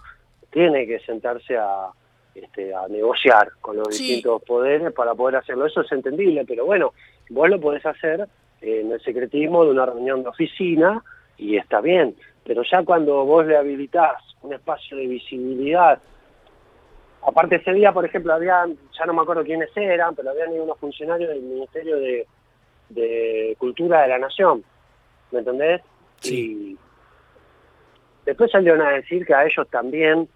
[0.50, 1.90] tiene que sentarse a,
[2.34, 5.66] este, a negociar con los distintos poderes para poder hacerlo.
[5.66, 6.92] Eso es entendible, pero bueno,
[7.28, 8.26] vos lo podés hacer
[8.60, 11.02] en el secretismo de una reunión de oficina
[11.36, 16.00] y está bien, pero ya cuando vos le habilitás un espacio de visibilidad,
[17.26, 20.64] aparte ese día, por ejemplo, había, ya no me acuerdo quiénes eran, pero habían ido
[20.64, 22.26] unos funcionarios del Ministerio de,
[23.58, 24.64] Cultura de la Nación,
[25.30, 25.82] ¿me entendés?
[26.20, 26.72] Sí.
[26.72, 26.78] Y
[28.24, 30.28] después salieron a decir que a ellos también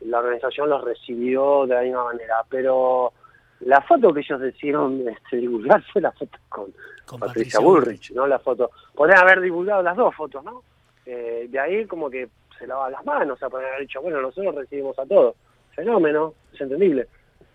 [0.00, 3.12] la organización los recibió de la misma manera, pero
[3.60, 6.72] la foto que ellos decidieron este, divulgar fue la foto con,
[7.18, 8.26] Patricia, Bullrich, ¿no?
[8.26, 8.70] La foto.
[8.94, 10.62] Podrían haber divulgado las dos fotos, ¿no?
[11.06, 14.20] Eh, de ahí como que se lava las manos, o sea, podrían haber dicho, bueno,
[14.20, 15.36] nosotros recibimos a todos.
[15.74, 17.06] Fenómeno, es entendible.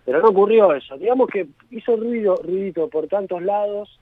[0.05, 0.97] Pero no ocurrió eso.
[0.97, 3.99] Digamos que hizo ruido, ruidito por tantos lados.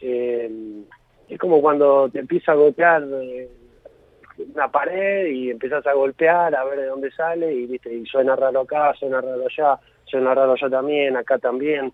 [0.00, 0.84] Eh,
[1.28, 3.48] es como cuando te empieza a golpear eh,
[4.54, 8.36] una pared y empiezas a golpear a ver de dónde sale y viste y suena
[8.36, 11.92] raro acá, suena raro allá suena raro yo también, acá también.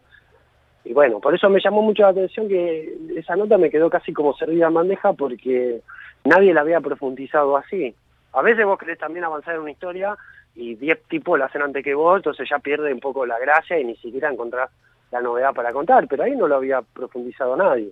[0.85, 4.13] Y bueno, por eso me llamó mucho la atención que esa nota me quedó casi
[4.13, 5.83] como servida en bandeja porque
[6.25, 7.95] nadie la había profundizado así.
[8.33, 10.17] A veces vos querés también avanzar en una historia
[10.55, 13.79] y 10 tipos la hacen antes que vos, entonces ya pierde un poco la gracia
[13.79, 14.71] y ni siquiera encontrás
[15.11, 17.91] la novedad para contar, pero ahí no lo había profundizado nadie.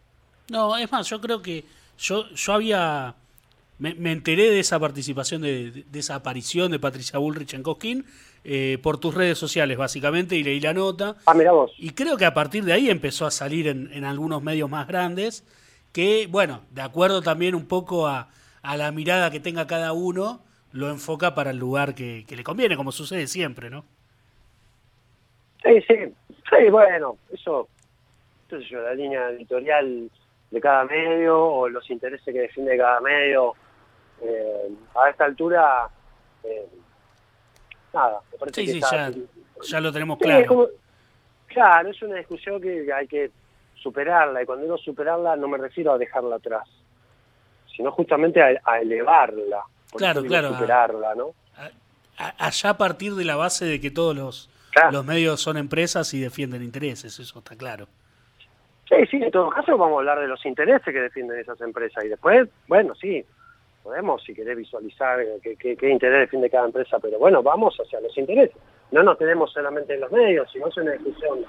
[0.51, 1.65] No, es más, yo creo que
[1.99, 3.15] yo, yo había
[3.79, 8.05] me, enteré de esa participación, de, esa aparición de Patricia Bullrich en Cosquín
[8.51, 11.17] eh, por tus redes sociales, básicamente, y leí la nota.
[11.27, 11.71] Ah, mira vos.
[11.77, 15.45] Y creo que a partir de ahí empezó a salir en, algunos medios más grandes,
[15.93, 18.31] que, bueno, de acuerdo también un poco a,
[18.63, 20.41] la mirada que tenga cada uno,
[20.73, 23.85] lo enfoca para el lugar que, le conviene, como sucede siempre, ¿no?
[25.63, 25.97] Sí, sí,
[26.49, 27.69] sí, bueno, eso,
[28.47, 30.11] eso yo, la línea editorial
[30.51, 33.53] de cada medio o los intereses que defiende cada medio.
[34.23, 35.91] Eh, a esta altura,
[36.45, 36.67] eh,
[37.99, 39.13] nada, me parece que ya,
[39.63, 40.71] ya, lo tenemos claro.
[41.47, 43.31] claro, es una discusión que hay que
[43.75, 46.69] superarla, y cuando digo superarla no me refiero a dejarla atrás,
[47.75, 49.63] sino justamente a, elevarla.
[49.97, 50.55] Claro, claro.
[50.55, 51.33] Superarla, ¿no?
[52.17, 54.51] allá a partir de la base de que todos los,
[54.91, 57.87] los medios son empresas y defienden intereses, eso está claro.
[58.89, 62.05] Sí, sí, en todo caso vamos a hablar de los intereses que defienden esas empresas
[62.05, 63.25] y después, bueno, sí,
[63.83, 68.57] podemos si querés visualizar qué, interés defiende cada empresa, pero bueno, vamos hacia los intereses.
[68.91, 71.45] No nos tenemos solamente en los medios, sino es una discusión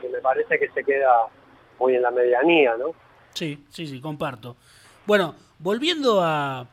[0.00, 1.26] que me parece que se queda
[1.78, 2.92] muy en la medianía, ¿no?
[3.34, 4.56] Sí, sí, sí, comparto.
[5.06, 6.66] Bueno, volviendo a,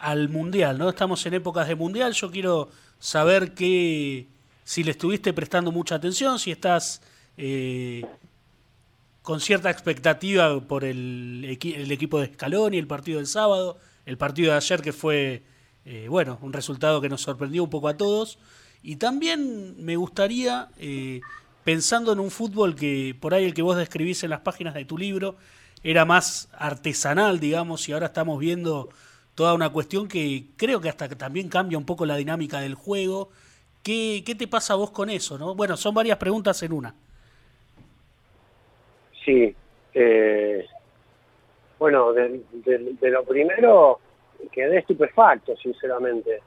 [0.00, 0.88] al Mundial, ¿no?
[0.88, 4.26] Estamos en épocas de Mundial, yo quiero saber que
[4.64, 7.02] si le estuviste prestando mucha atención, si estás
[7.36, 8.02] eh,
[9.24, 14.58] con cierta expectativa por el, equipo de Scaloni, el partido del sábado, el partido de
[14.58, 15.42] ayer que fue,
[15.86, 18.38] eh, bueno, un resultado que nos sorprendió un poco a todos.
[18.82, 21.22] Y también me gustaría, eh,
[21.64, 24.84] pensando en un fútbol que por ahí el que vos describís en las páginas de
[24.84, 25.36] tu libro,
[25.82, 28.90] era más artesanal, digamos, y ahora estamos viendo
[29.34, 33.30] toda una cuestión que creo que hasta también cambia un poco la dinámica del juego.
[33.82, 35.38] ¿Qué, qué te pasa a vos con eso?
[35.38, 35.54] ¿no?
[35.54, 36.94] Bueno, son varias preguntas en una.
[39.24, 39.54] Sí.
[39.94, 40.66] Eh,
[41.78, 42.42] bueno, de,
[43.02, 44.00] lo primero
[44.52, 46.40] quedé estupefacto, sinceramente.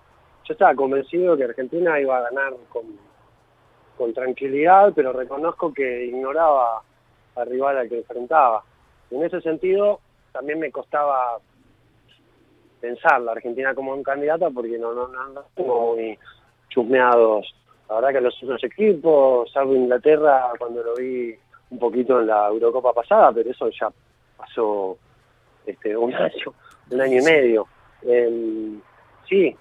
[0.46, 6.82] Yo estaba convencido que Argentina iba a ganar con, tranquilidad, pero reconozco que ignoraba
[7.36, 8.64] al rival al que enfrentaba.
[9.10, 10.00] En ese sentido,
[10.32, 11.40] también me costaba
[12.80, 16.18] pensar la Argentina como un candidata porque no, no, no, no muy
[16.70, 17.54] chusmeados.
[17.90, 21.36] La verdad que los otros equipos, salvo Inglaterra, cuando lo vi
[21.70, 23.92] un poquito en la Eurocopa pasada, pero eso ya
[24.38, 24.98] pasó
[25.66, 26.54] este, un año,
[26.92, 27.68] un año y medio.
[28.02, 28.82] Em,
[29.28, 29.56] sí,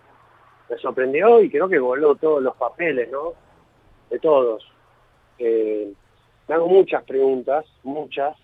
[0.68, 3.32] me sorprendió y creo que voló todos los papeles, ¿no?
[4.10, 4.66] De todos.
[5.38, 5.92] Eh,
[6.48, 8.36] me hago muchas preguntas, muchas.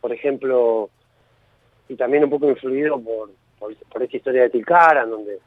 [0.00, 0.90] Por ejemplo,
[1.88, 5.38] y también un poco influido por, por, esta historia de Tilcara, donde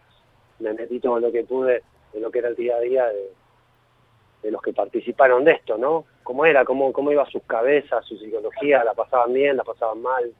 [0.59, 3.31] me metí todo lo que pude de lo que era el día a día de,
[4.41, 6.05] de los que participaron de esto, ¿no?
[6.23, 6.63] ¿Cómo era?
[6.63, 8.83] ¿Cómo, cómo iba sus cabezas, su psicología?
[8.83, 9.57] ¿La pasaban bien?
[9.57, 10.31] ¿La pasaban mal?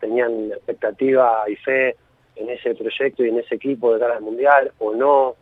[0.00, 1.96] ¿Tenían expectativa y fe
[2.36, 5.36] en ese proyecto y en ese equipo de cara al Mundial o no?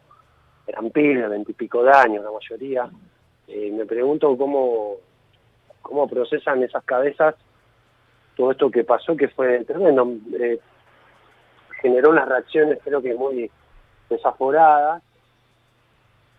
[0.67, 2.89] Eran pibes, veintipico de años la mayoría.
[3.49, 4.97] Eh, me pregunto cómo,
[5.83, 7.35] cómo procesan esas cabezas
[8.37, 10.09] todo esto que pasó, que fue tremendo.
[10.39, 10.59] Eh,
[11.83, 13.51] generó unas reacciones creo que muy
[14.09, 15.03] desaforadas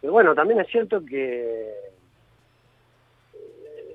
[0.02, 1.70] pero bueno, también es cierto que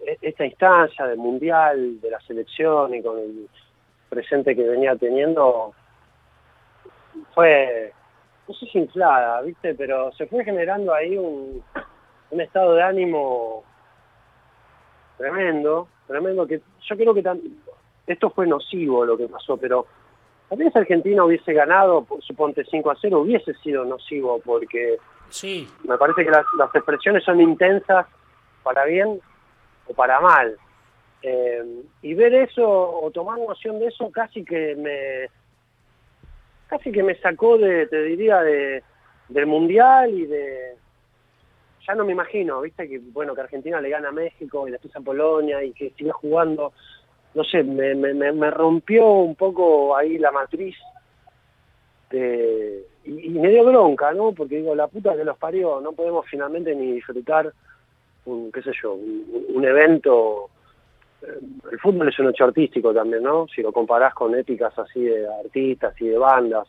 [0.07, 3.49] eh, esta instancia del Mundial, de la selección y con el
[4.09, 5.75] presente que venía teniendo,
[7.35, 7.93] fue,
[8.47, 9.75] no sé si inflada, ¿viste?
[9.75, 11.63] Pero se fue generando ahí un,
[12.31, 13.65] estado de ánimo
[15.17, 17.25] tremendo, tremendo, que yo creo que
[18.07, 19.87] esto fue nocivo lo que pasó, pero
[20.49, 24.99] también si Argentina hubiese ganado, suponte 5 a 0, hubiese sido nocivo, porque
[25.31, 25.69] Sí.
[25.85, 28.07] Me parece que las, expresiones son intensas
[28.63, 29.21] para bien
[29.87, 30.57] o para mal.
[31.23, 35.29] Eh, y ver eso o tomar noción de eso casi que me
[36.69, 38.83] casi que me sacó de, te diría, de,
[39.29, 40.77] del mundial y de
[41.87, 44.95] ya no me imagino, viste que bueno que Argentina le gana a México y después
[44.97, 46.73] a Polonia y que sigue jugando,
[47.35, 50.77] no sé, me, me, me rompió un poco ahí la matriz
[52.11, 54.33] de y, me dio bronca, ¿no?
[54.33, 57.53] Porque digo, la puta que los parió, no podemos finalmente ni disfrutar
[58.25, 60.51] un, qué sé yo, un, evento.
[61.23, 61.39] Eh,
[61.73, 63.47] el fútbol es un hecho artístico también, ¿no?
[63.49, 66.67] Si lo comparás con épicas así de artistas y de bandas,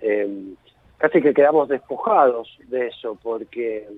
[0.00, 0.54] eh,
[0.98, 3.88] casi que quedamos despojados de eso, porque,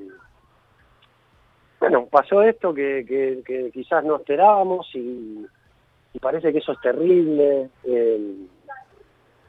[1.80, 3.04] bueno, pasó esto que,
[3.46, 5.46] que, quizás no esperábamos y,
[6.20, 7.70] parece que eso es terrible.
[7.84, 8.46] Eh,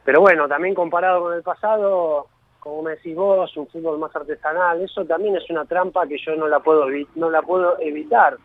[0.06, 2.28] pero bueno, también comparado con el pasado,
[2.60, 6.36] como me decís vos, un fútbol más artesanal, eso también es una trampa que yo
[6.36, 8.36] no la puedo, no la puedo evitar.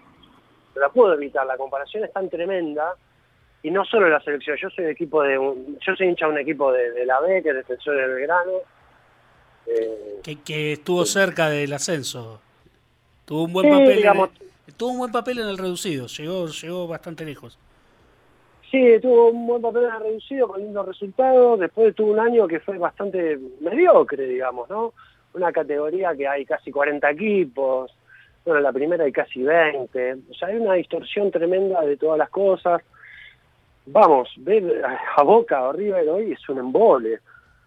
[0.73, 2.95] No la puedo evitar, la comparación es tan tremenda
[3.61, 6.71] y no solo la selección, yo soy equipo de yo soy hincha de un equipo
[6.71, 8.51] de, la B, que es defensor del Belgrano.
[9.67, 12.41] Eh, que, estuvo cerca del ascenso.
[13.25, 14.03] Tuvo un buen papel.
[14.03, 17.59] en tuvo un buen papel en el reducido, llegó, llegó bastante lejos.
[18.71, 21.59] Sí, tuvo un buen papel en reducido con lindos resultados.
[21.59, 24.93] Después tuvo un año que fue bastante mediocre, digamos, ¿no?
[25.33, 27.93] Una categoría que hay casi 40 equipos.
[28.45, 30.13] Bueno, en la primera hay casi 20.
[30.31, 32.81] O sea, hay una distorsión tremenda de todas las cosas
[33.85, 34.83] vamos, ver
[35.15, 37.19] a Boca o River hoy es un embole.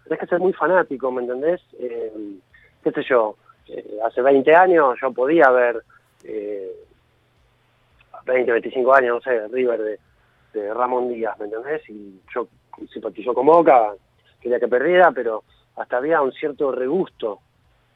[0.03, 1.61] Tienes que ser muy fanático, ¿me entendés?
[1.79, 2.11] Eh,
[2.83, 3.35] qué sé yo,
[3.67, 5.81] eh, hace 20 años yo podía ver,
[6.23, 6.71] eh,
[8.25, 9.99] 20, 25 años, no sé, River de,
[10.73, 11.81] Ramón Díaz, ¿me entendés?
[11.89, 12.47] Y yo
[12.91, 13.93] simpatizó con Boca,
[14.41, 15.43] quería que perdiera, pero
[15.75, 17.39] hasta había un cierto regusto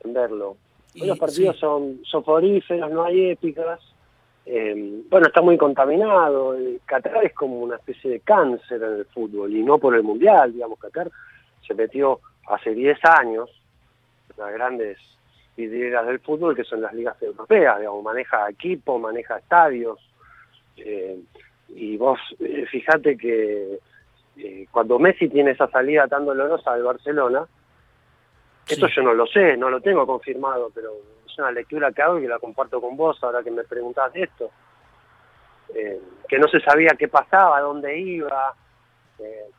[0.02, 0.58] en verlo.
[1.00, 3.80] Hoy los partidos son soporíferos, no hay épicas,
[4.45, 6.56] eh, bueno, está muy contaminado.
[6.86, 10.54] Qatar es como una especie de cáncer en el fútbol y no por el mundial,
[10.54, 10.80] digamos.
[10.80, 11.12] Qatar
[11.67, 13.50] se metió hace 10 años
[14.38, 14.98] las grandes
[15.56, 20.00] vidrieras del fútbol que son las ligas europeas, digamos, maneja equipo, maneja estadios.
[20.78, 21.19] Eh,
[21.69, 23.79] y vos eh, fíjate que
[24.71, 27.45] cuando Messi tiene esa salida tan dolorosa del Barcelona,
[28.67, 30.93] esto yo no lo sé, no lo tengo confirmado, pero
[31.39, 34.51] una lectura que hago y la comparto con vos ahora que me preguntabas esto.
[35.73, 38.53] Eh, que no se sabía qué pasaba, dónde iba.
[39.19, 39.49] Eh,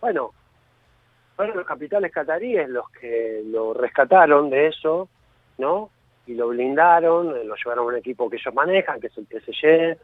[0.00, 0.32] bueno,
[1.36, 5.08] fueron los capitales cataríes los que lo rescataron de eso,
[5.58, 5.90] ¿no?
[6.26, 9.26] Y lo blindaron, eh, lo llevaron a un equipo que ellos manejan, que es el
[9.26, 9.98] PSG,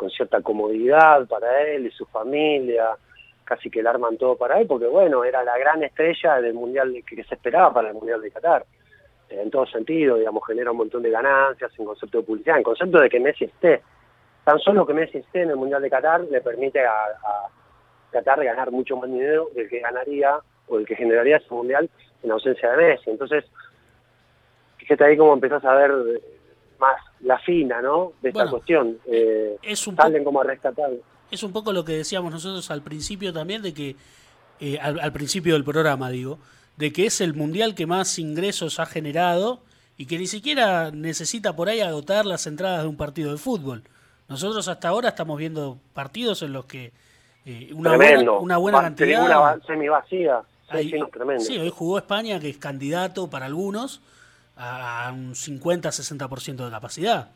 [0.00, 2.96] con cierta comodidad para él y su familia,
[3.44, 7.04] casi que le arman todo para él, porque bueno, era la gran estrella del Mundial
[7.06, 8.64] que se esperaba para el Mundial de Qatar
[9.28, 12.98] en todo sentido, digamos, genera un montón de ganancias en concepto de publicidad, en concepto
[12.98, 13.82] de que Messi esté.
[14.42, 17.48] Tan solo que Messi esté en el Mundial de Qatar le permite a, a
[18.10, 21.90] Qatar ganar mucho más dinero del que ganaría o el que generaría ese Mundial
[22.22, 23.10] en ausencia de Messi.
[23.10, 23.44] Entonces,
[24.78, 25.92] fíjate ahí cómo empezás a ver
[26.80, 28.12] más la fina, ¿no?
[28.22, 28.98] De esta cuestión.
[29.06, 30.90] Eh, es un salen como a rescatar.
[31.30, 33.96] Es un poco lo que decíamos nosotros al principio también, de que,
[34.58, 36.38] eh, al principio del programa, digo,
[36.76, 39.60] de que es el mundial que más ingresos ha generado
[39.96, 43.82] y que ni siquiera necesita por ahí agotar las entradas de un partido de fútbol.
[44.28, 46.92] Nosotros hasta ahora estamos viendo partidos en los que
[47.44, 49.26] eh, una, buena, una buena cantidad...
[49.26, 50.40] Una semi vacía.
[51.38, 54.00] Sí, hoy jugó España, que es candidato para algunos
[54.62, 57.30] a un 50-60% de capacidad.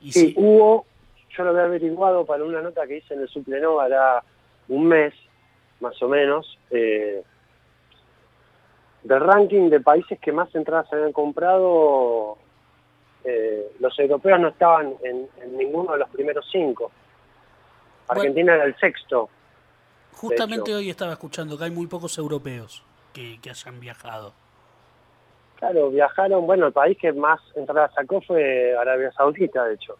[0.00, 0.86] Y sí, hubo,
[1.36, 4.24] yo lo había averiguado para una nota que hice en el Suplenova hará
[4.68, 5.12] un mes,
[5.80, 7.22] más o menos, eh,
[9.02, 12.38] del ranking de países que más entradas habían comprado,
[13.24, 16.90] eh, los europeos no estaban en, ninguno de los primeros cinco.
[18.08, 19.28] Argentina era el sexto.
[20.12, 24.32] Justamente hoy estaba escuchando que hay muy pocos europeos que, hayan viajado.
[25.60, 29.96] Claro, viajaron, bueno, el país que más entradas sacó fue Arabia Saudita, de hecho.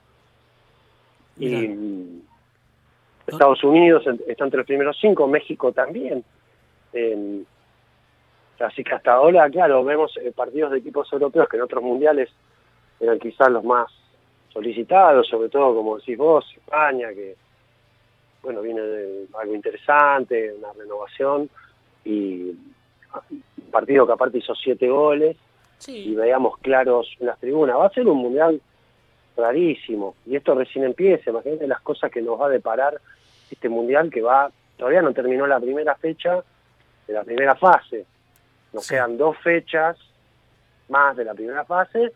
[1.38, 2.22] Y
[3.26, 6.24] Estados Unidos está entre los primeros cinco, México también.
[8.58, 12.30] Así que hasta ahora, claro, vemos eh, partidos de equipos europeos que en otros mundiales
[12.98, 13.90] eran quizás los más
[14.52, 17.36] solicitados, sobre todo, como decís vos, España, que,
[18.42, 21.48] bueno, viene de algo interesante, una renovación,
[22.04, 25.36] y un partido que aparte hizo siete goles,
[25.86, 27.76] y veíamos claros en las tribunas.
[27.76, 28.60] Va a ser un mundial
[29.36, 33.00] rarísimo, y esto recién empieza, imagínate las cosas que nos va a deparar
[33.50, 36.42] este mundial que va, todavía no terminó la primera fecha
[37.06, 38.04] de la primera fase,
[38.72, 39.96] nos quedan dos fechas
[40.88, 42.12] más de la primera fase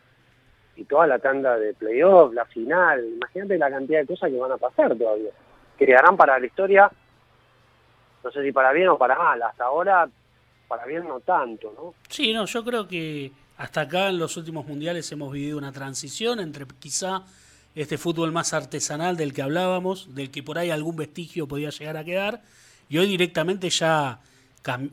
[0.76, 3.04] y toda la tanda de playoff, la final.
[3.04, 5.30] Imagínate la cantidad de cosas que van a pasar todavía.
[5.78, 6.90] Que quedarán para la historia,
[8.22, 9.40] no sé si para bien o para mal.
[9.42, 10.08] Hasta ahora,
[10.68, 11.94] para bien no tanto, ¿no?
[12.08, 16.40] Sí, no, yo creo que hasta acá en los últimos mundiales hemos vivido una transición
[16.40, 17.22] entre quizá
[17.74, 21.96] este fútbol más artesanal del que hablábamos, del que por ahí algún vestigio podía llegar
[21.96, 22.42] a quedar,
[22.88, 24.20] y hoy directamente ya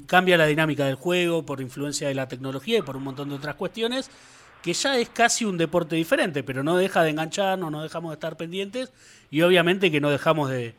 [0.05, 3.35] cambia la dinámica del juego por influencia de la tecnología y por un montón de
[3.35, 4.09] otras cuestiones,
[4.61, 8.15] que ya es casi un deporte diferente, pero no deja de engancharnos, no dejamos de
[8.15, 8.91] estar pendientes
[9.29, 10.75] y obviamente que no dejamos de,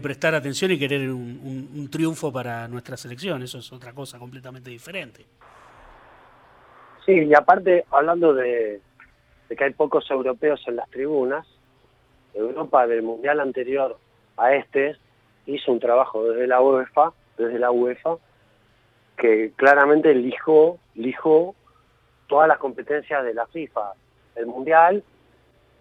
[0.00, 5.26] prestar atención y querer un, triunfo para nuestra selección, eso es otra cosa completamente diferente.
[7.10, 8.80] Sí, y aparte, hablando de,
[9.48, 11.44] de que hay pocos europeos en las tribunas,
[12.34, 13.98] Europa del Mundial anterior
[14.36, 14.96] a este
[15.46, 18.16] hizo un trabajo desde la UEFA, desde la UEFA,
[19.16, 21.56] que claramente lijó, lijó
[22.28, 23.92] todas las competencias de la FIFA,
[24.36, 25.02] el Mundial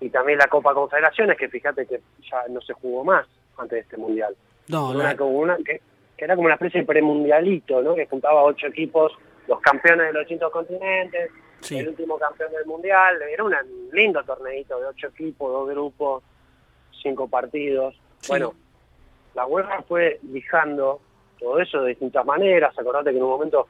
[0.02, 3.80] y también la Copa Confederaciones, que fíjate que ya no se jugó más antes de
[3.82, 4.36] este mundial.
[4.68, 5.80] No, una, como una, que,
[6.18, 7.94] era como una especie de premundialito, ¿no?
[7.94, 9.12] Que juntaba ocho equipos,
[9.50, 11.32] los campeones de los distintos continentes,
[11.72, 13.22] el último campeón del mundial.
[13.24, 13.54] Era un
[13.92, 16.24] lindo torneito de ocho equipos, dos grupos,
[17.02, 18.00] cinco partidos.
[18.28, 18.54] Bueno,
[19.34, 21.02] la UEFA fue lijando
[21.40, 22.78] todo eso de distintas maneras.
[22.78, 23.68] Acordate que en un momento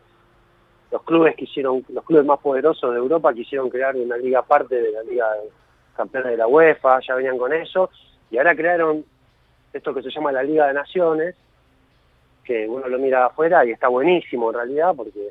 [0.91, 4.91] los clubes quisieron, los clubes más poderosos de Europa quisieron crear una liga aparte de
[4.91, 5.49] la Liga de
[5.95, 7.89] Campeones de la UEFA, ya venían con eso,
[8.32, 9.05] y ahora crearon
[9.71, 11.36] esto que se llama la Liga de Naciones,
[12.43, 15.30] que uno lo mira afuera y está buenísimo en realidad, porque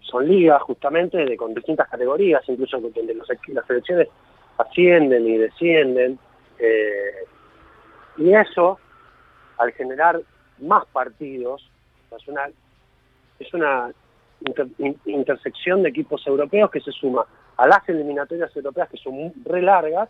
[0.00, 4.08] son ligas justamente de, con distintas categorías, incluso donde las selecciones
[4.58, 6.18] ascienden y descienden,
[6.58, 7.26] eh,
[8.18, 8.78] y eso,
[9.58, 10.20] al generar
[10.58, 11.68] más partidos,
[12.16, 12.48] es una,
[13.38, 13.90] es una
[15.06, 17.24] intersección de equipos europeos que se suma
[17.56, 20.08] a las eliminatorias europeas que son re largas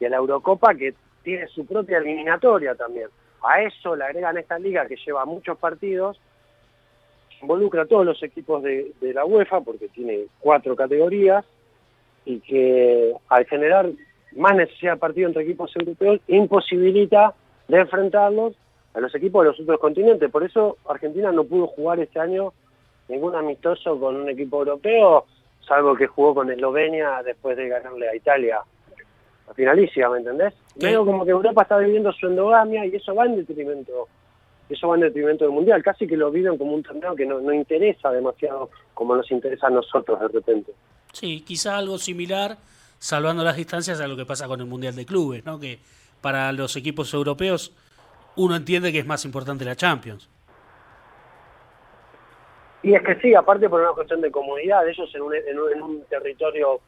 [0.00, 3.08] y a la Eurocopa que tiene su propia eliminatoria también.
[3.42, 6.20] A eso le agregan esta liga que lleva muchos partidos,
[7.42, 11.44] involucra a todos los equipos de, de la UEFA porque tiene cuatro categorías
[12.24, 13.90] y que al generar
[14.36, 17.34] más necesidad de partido entre equipos europeos imposibilita
[17.68, 18.54] de enfrentarlos
[18.94, 20.30] a los equipos de los otros continentes.
[20.30, 22.52] Por eso Argentina no pudo jugar este año
[23.08, 25.26] ningún amistoso con un equipo europeo,
[25.66, 28.60] salvo que jugó con Eslovenia después de ganarle a Italia
[29.48, 30.54] a finalicia, ¿me entendés?
[30.74, 34.08] Veo como que Europa está viviendo su endogamia y eso va en detrimento
[34.68, 37.40] eso va en detrimento del Mundial, casi que lo viven como un torneo que no,
[37.40, 40.72] no interesa demasiado como nos interesa a nosotros de repente.
[41.12, 42.56] Sí, quizá algo similar,
[42.98, 45.60] salvando las distancias, a lo que pasa con el Mundial de Clubes, ¿no?
[45.60, 45.78] que
[46.20, 47.72] para los equipos europeos
[48.36, 50.28] uno entiende que es más importante la Champions.
[52.82, 56.04] Y es que sí, aparte por una cuestión de comodidad, ellos en un, en un,
[56.04, 56.80] territorio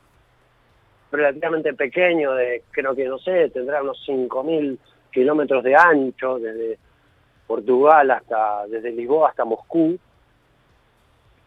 [1.11, 4.79] relativamente pequeño, de creo que no sé, tendrá unos 5.000
[5.11, 6.79] kilómetros de ancho, desde
[7.49, 9.99] Portugal hasta, desde Lisboa hasta Moscú,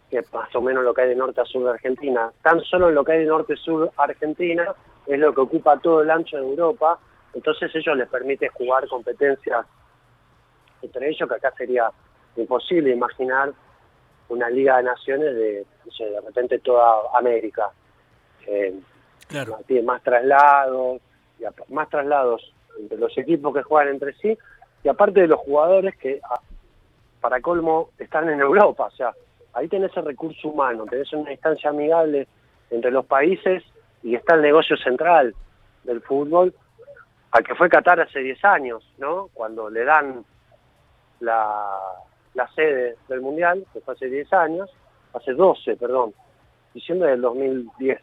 [0.09, 2.31] que es más o menos lo que hay de norte a sur de Argentina.
[2.41, 4.73] Tan solo en lo que hay de norte a sur Argentina
[5.05, 6.99] es lo que ocupa todo el ancho de Europa,
[7.33, 9.65] entonces ellos les permite jugar competencias
[10.81, 11.91] entre ellos, que acá sería
[12.35, 13.53] imposible imaginar
[14.29, 15.65] una liga de naciones de,
[15.99, 17.69] de repente toda América.
[18.47, 18.79] Eh,
[19.27, 19.59] claro.
[19.67, 20.99] Tiene más traslados,
[21.69, 24.37] más traslados entre los equipos que juegan entre sí,
[24.83, 26.19] y aparte de los jugadores que,
[27.19, 28.85] para colmo, están en Europa.
[28.85, 29.13] O sea,
[29.53, 32.27] ahí tenés el recurso humano, tenés una instancia amigable
[32.69, 33.63] entre los países
[34.03, 35.35] y está el negocio central
[35.83, 36.53] del fútbol,
[37.31, 39.29] al que fue Qatar hace 10 años, ¿no?
[39.33, 40.25] Cuando le dan
[41.19, 41.79] la,
[42.33, 44.69] la sede del Mundial, que fue hace 10 años,
[45.13, 46.13] hace 12, perdón,
[46.73, 48.01] diciembre del 2010,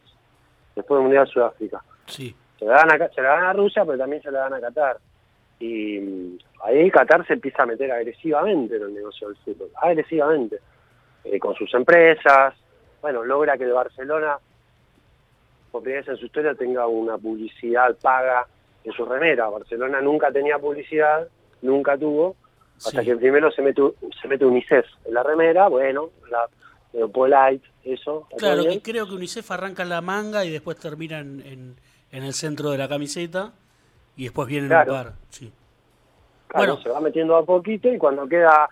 [0.76, 1.83] después del Mundial de Sudáfrica.
[2.07, 2.35] Sí.
[2.59, 4.61] Se la, dan a, se la dan a Rusia, pero también se la dan a
[4.61, 4.99] Qatar.
[5.61, 10.59] Y ahí Qatar se empieza a meter agresivamente en el negocio del fútbol, agresivamente,
[11.25, 12.55] eh, con sus empresas.
[13.01, 14.39] Bueno, logra que el Barcelona,
[15.71, 18.47] por primera vez en su historia, tenga una publicidad paga
[18.85, 19.49] en su remera.
[19.49, 21.29] Barcelona nunca tenía publicidad,
[21.63, 22.37] nunca tuvo,
[22.77, 23.83] hasta que primero se mete,
[24.21, 26.49] se mete UNICEF en la remera, bueno, la
[27.13, 28.27] Polite, eso.
[28.39, 31.77] Claro, que creo que UNICEF arranca en la manga y después termina en,
[32.11, 33.53] en, el centro de la camiseta
[34.19, 35.12] y después viene en el par.
[35.31, 35.51] Sí.
[36.53, 36.77] bueno.
[36.83, 38.69] se va metiendo a poquito y cuando queda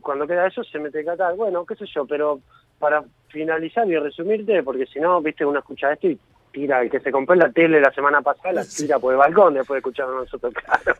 [0.00, 1.34] cuando queda eso se mete Qatar.
[1.34, 2.40] Bueno, qué sé yo, pero
[2.78, 6.18] para finalizar y resumirte, porque si no, viste, uno escucha esto y
[6.52, 9.18] tira, el que se compró en la tele la semana pasada, la tira por el
[9.18, 10.98] balcón después de escuchar a nosotros, claro.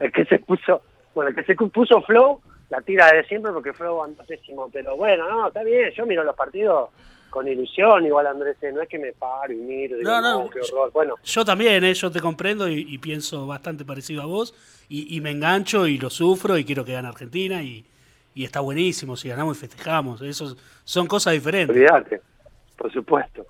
[0.00, 0.82] El que se puso
[1.14, 4.96] bueno, el que se puso Flow, la tira de siempre porque Flow anda pésimo, pero
[4.96, 6.90] bueno, no, está bien, yo miro los partidos
[7.30, 10.60] con ilusión, igual Andrés, eh, no es que me paro y miro, no, no, qué
[10.60, 10.90] horror.
[10.92, 11.14] Bueno.
[11.24, 14.54] Yo también, eh, yo te comprendo y, pienso bastante parecido a vos,
[14.88, 17.84] y, me engancho y lo sufro y quiero que gane Argentina y,
[18.34, 21.74] y está buenísimo, si ganamos y festejamos, eso son cosas diferentes.
[21.74, 22.20] Olvídate,
[22.76, 23.46] por supuesto.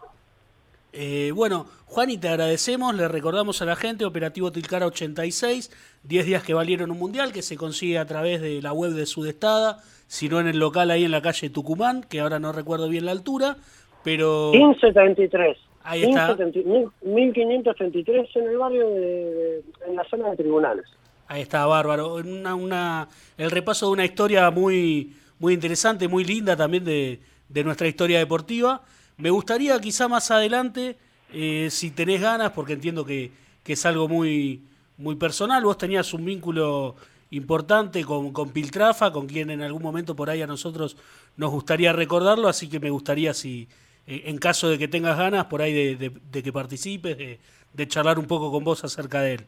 [0.93, 2.95] Eh, bueno, Juan, y te agradecemos.
[2.95, 5.70] Le recordamos a la gente, Operativo Tilcara 86,
[6.03, 9.07] 10 días que valieron un mundial, que se consigue a través de la web de
[9.07, 13.04] Sudestada, sino en el local ahí en la calle Tucumán, que ahora no recuerdo bien
[13.04, 13.56] la altura,
[14.02, 14.50] pero...
[14.50, 15.56] 1533.
[15.84, 16.36] Ahí está.
[16.36, 20.84] 1533 en el barrio, de, en la zona de tribunales.
[21.28, 22.16] Ahí está, bárbaro.
[22.16, 23.06] Una, una,
[23.38, 28.18] el repaso de una historia muy, muy interesante, muy linda también de, de nuestra historia
[28.18, 28.82] deportiva.
[29.16, 30.96] Me gustaría quizá más adelante,
[31.32, 33.30] eh, si tenés ganas, porque entiendo que,
[33.64, 34.64] es algo muy,
[34.98, 36.96] muy personal, vos tenías un vínculo
[37.31, 40.97] importante con, con Piltrafa, con quien en algún momento por ahí a nosotros
[41.37, 43.68] nos gustaría recordarlo, así que me gustaría si,
[44.07, 48.26] eh, en caso de que tengas ganas, por ahí de, que participes, de, charlar un
[48.26, 49.41] poco con vos acerca de él.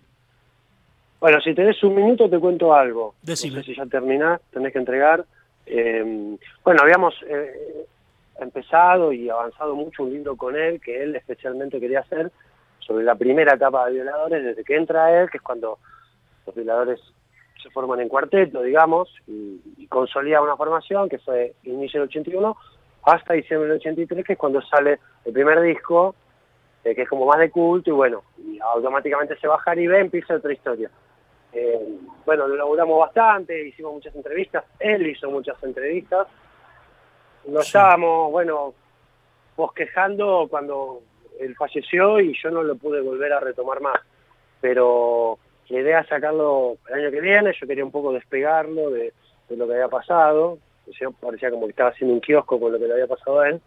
[1.20, 3.14] Bueno, si tenés un minuto te cuento algo.
[3.22, 3.56] Decime.
[3.56, 5.24] No sé si ya terminás, tenés que entregar.
[5.66, 7.86] Eh, bueno, habíamos eh,
[8.40, 12.30] empezado y avanzado mucho un libro con él, que él especialmente quería hacer,
[12.80, 15.78] sobre la primera etapa de violadores, desde que entra él, que es cuando
[16.46, 17.00] los violadores
[17.62, 22.56] se forman en cuarteto, digamos, y, y consolida una formación que fue inicio del 81
[23.04, 26.14] hasta diciembre del 83, que es cuando sale el primer disco,
[26.84, 30.00] eh, que es como más de culto, y bueno, y automáticamente se baja y ve,
[30.00, 30.90] empieza otra historia.
[31.52, 36.26] Eh, bueno, lo laburamos bastante, hicimos muchas entrevistas, él hizo muchas entrevistas,
[37.46, 37.68] nos Sí.
[37.68, 38.72] estábamos, bueno,
[39.56, 41.02] bosquejando cuando
[41.40, 44.00] él falleció y yo no lo pude volver a retomar más,
[44.60, 45.38] pero
[45.68, 49.12] la idea es sacarlo el año que viene, yo quería un poco despegarlo de,
[49.48, 50.58] de lo que había pasado,
[51.20, 53.60] parecía como que estaba haciendo un kiosco con lo que le había pasado a él,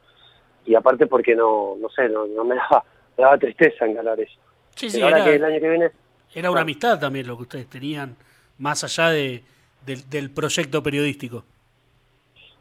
[0.66, 2.84] y aparte porque no, no sé, no, no me daba,
[3.18, 4.40] me daba tristeza encarar eso.
[4.76, 5.92] Sí, sí, ahora era, que el año que viene
[6.34, 8.16] era una amistad también lo que ustedes tenían,
[8.58, 9.44] más allá de,
[9.86, 11.46] del, del proyecto periodístico.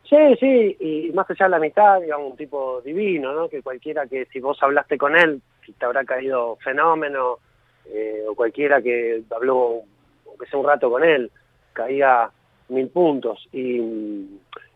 [0.08, 3.48] Sí, sí, y más allá de la amistad, digamos, un tipo divino, ¿no?
[3.48, 5.40] Que cualquiera que, si vos hablaste con él,
[5.78, 7.38] te habrá caído fenómeno,
[7.86, 9.82] eh, o cualquiera que habló,
[10.26, 11.30] aunque sea un rato con él,
[11.72, 12.30] caía
[12.68, 13.48] mil puntos.
[13.52, 13.78] Y,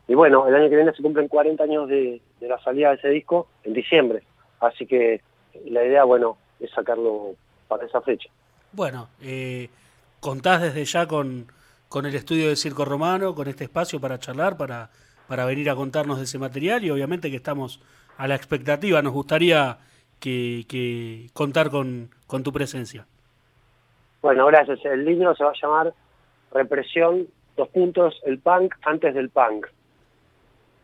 [0.07, 2.97] y bueno, el año que viene se cumplen 40 años de, de la salida de
[2.97, 4.23] ese disco, en diciembre.
[4.61, 5.21] Así que
[5.67, 7.35] la idea, bueno, es sacarlo
[7.69, 8.29] para esa fecha.
[8.73, 9.69] Bueno, eh,
[10.21, 11.47] contás desde ya con,
[11.89, 14.91] con el estudio de Circo Romano, con este espacio para charlar, para,
[15.27, 17.81] para venir a contarnos de ese material y obviamente que estamos
[18.17, 19.01] a la expectativa.
[19.03, 19.79] Nos gustaría
[20.21, 23.07] que, que contar con, con tu presencia.
[24.23, 24.85] Bueno, gracias.
[24.85, 25.95] El libro se va a llamar
[26.53, 29.67] Represión, dos puntos, el punk antes del punk,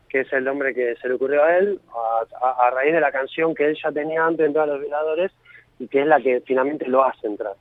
[0.09, 3.01] que es el nombre que se le ocurrió a él a, a- a raíz de
[3.01, 5.31] la canción que él ya tenía antes de entrar a los violadores
[5.79, 7.53] y que es la que finalmente lo hace entrar.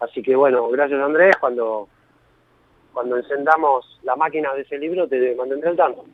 [0.00, 1.88] Así que bueno, gracias Andrés, cuando,
[2.92, 6.04] cuando encendamos la máquina de ese libro te mantendré al tanto.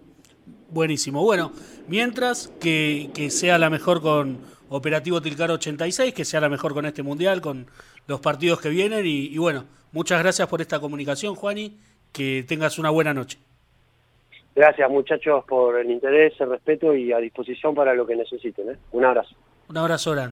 [0.70, 1.22] Buenísimo.
[1.22, 1.52] Bueno,
[1.88, 4.38] mientras que, que sea la mejor con
[4.72, 7.66] Operativo Tilcara 86, que sea la mejor con este mundial, con
[8.06, 9.06] los partidos que vienen.
[9.06, 11.76] Y, y bueno, muchas gracias por esta comunicación, Juani.
[12.12, 13.38] Que tengas una buena noche.
[14.54, 18.70] Gracias muchachos por el interés, el respeto y a disposición para lo que necesiten.
[18.70, 18.76] ¿eh?
[18.92, 19.34] Un abrazo.
[19.68, 20.30] Un abrazo grande.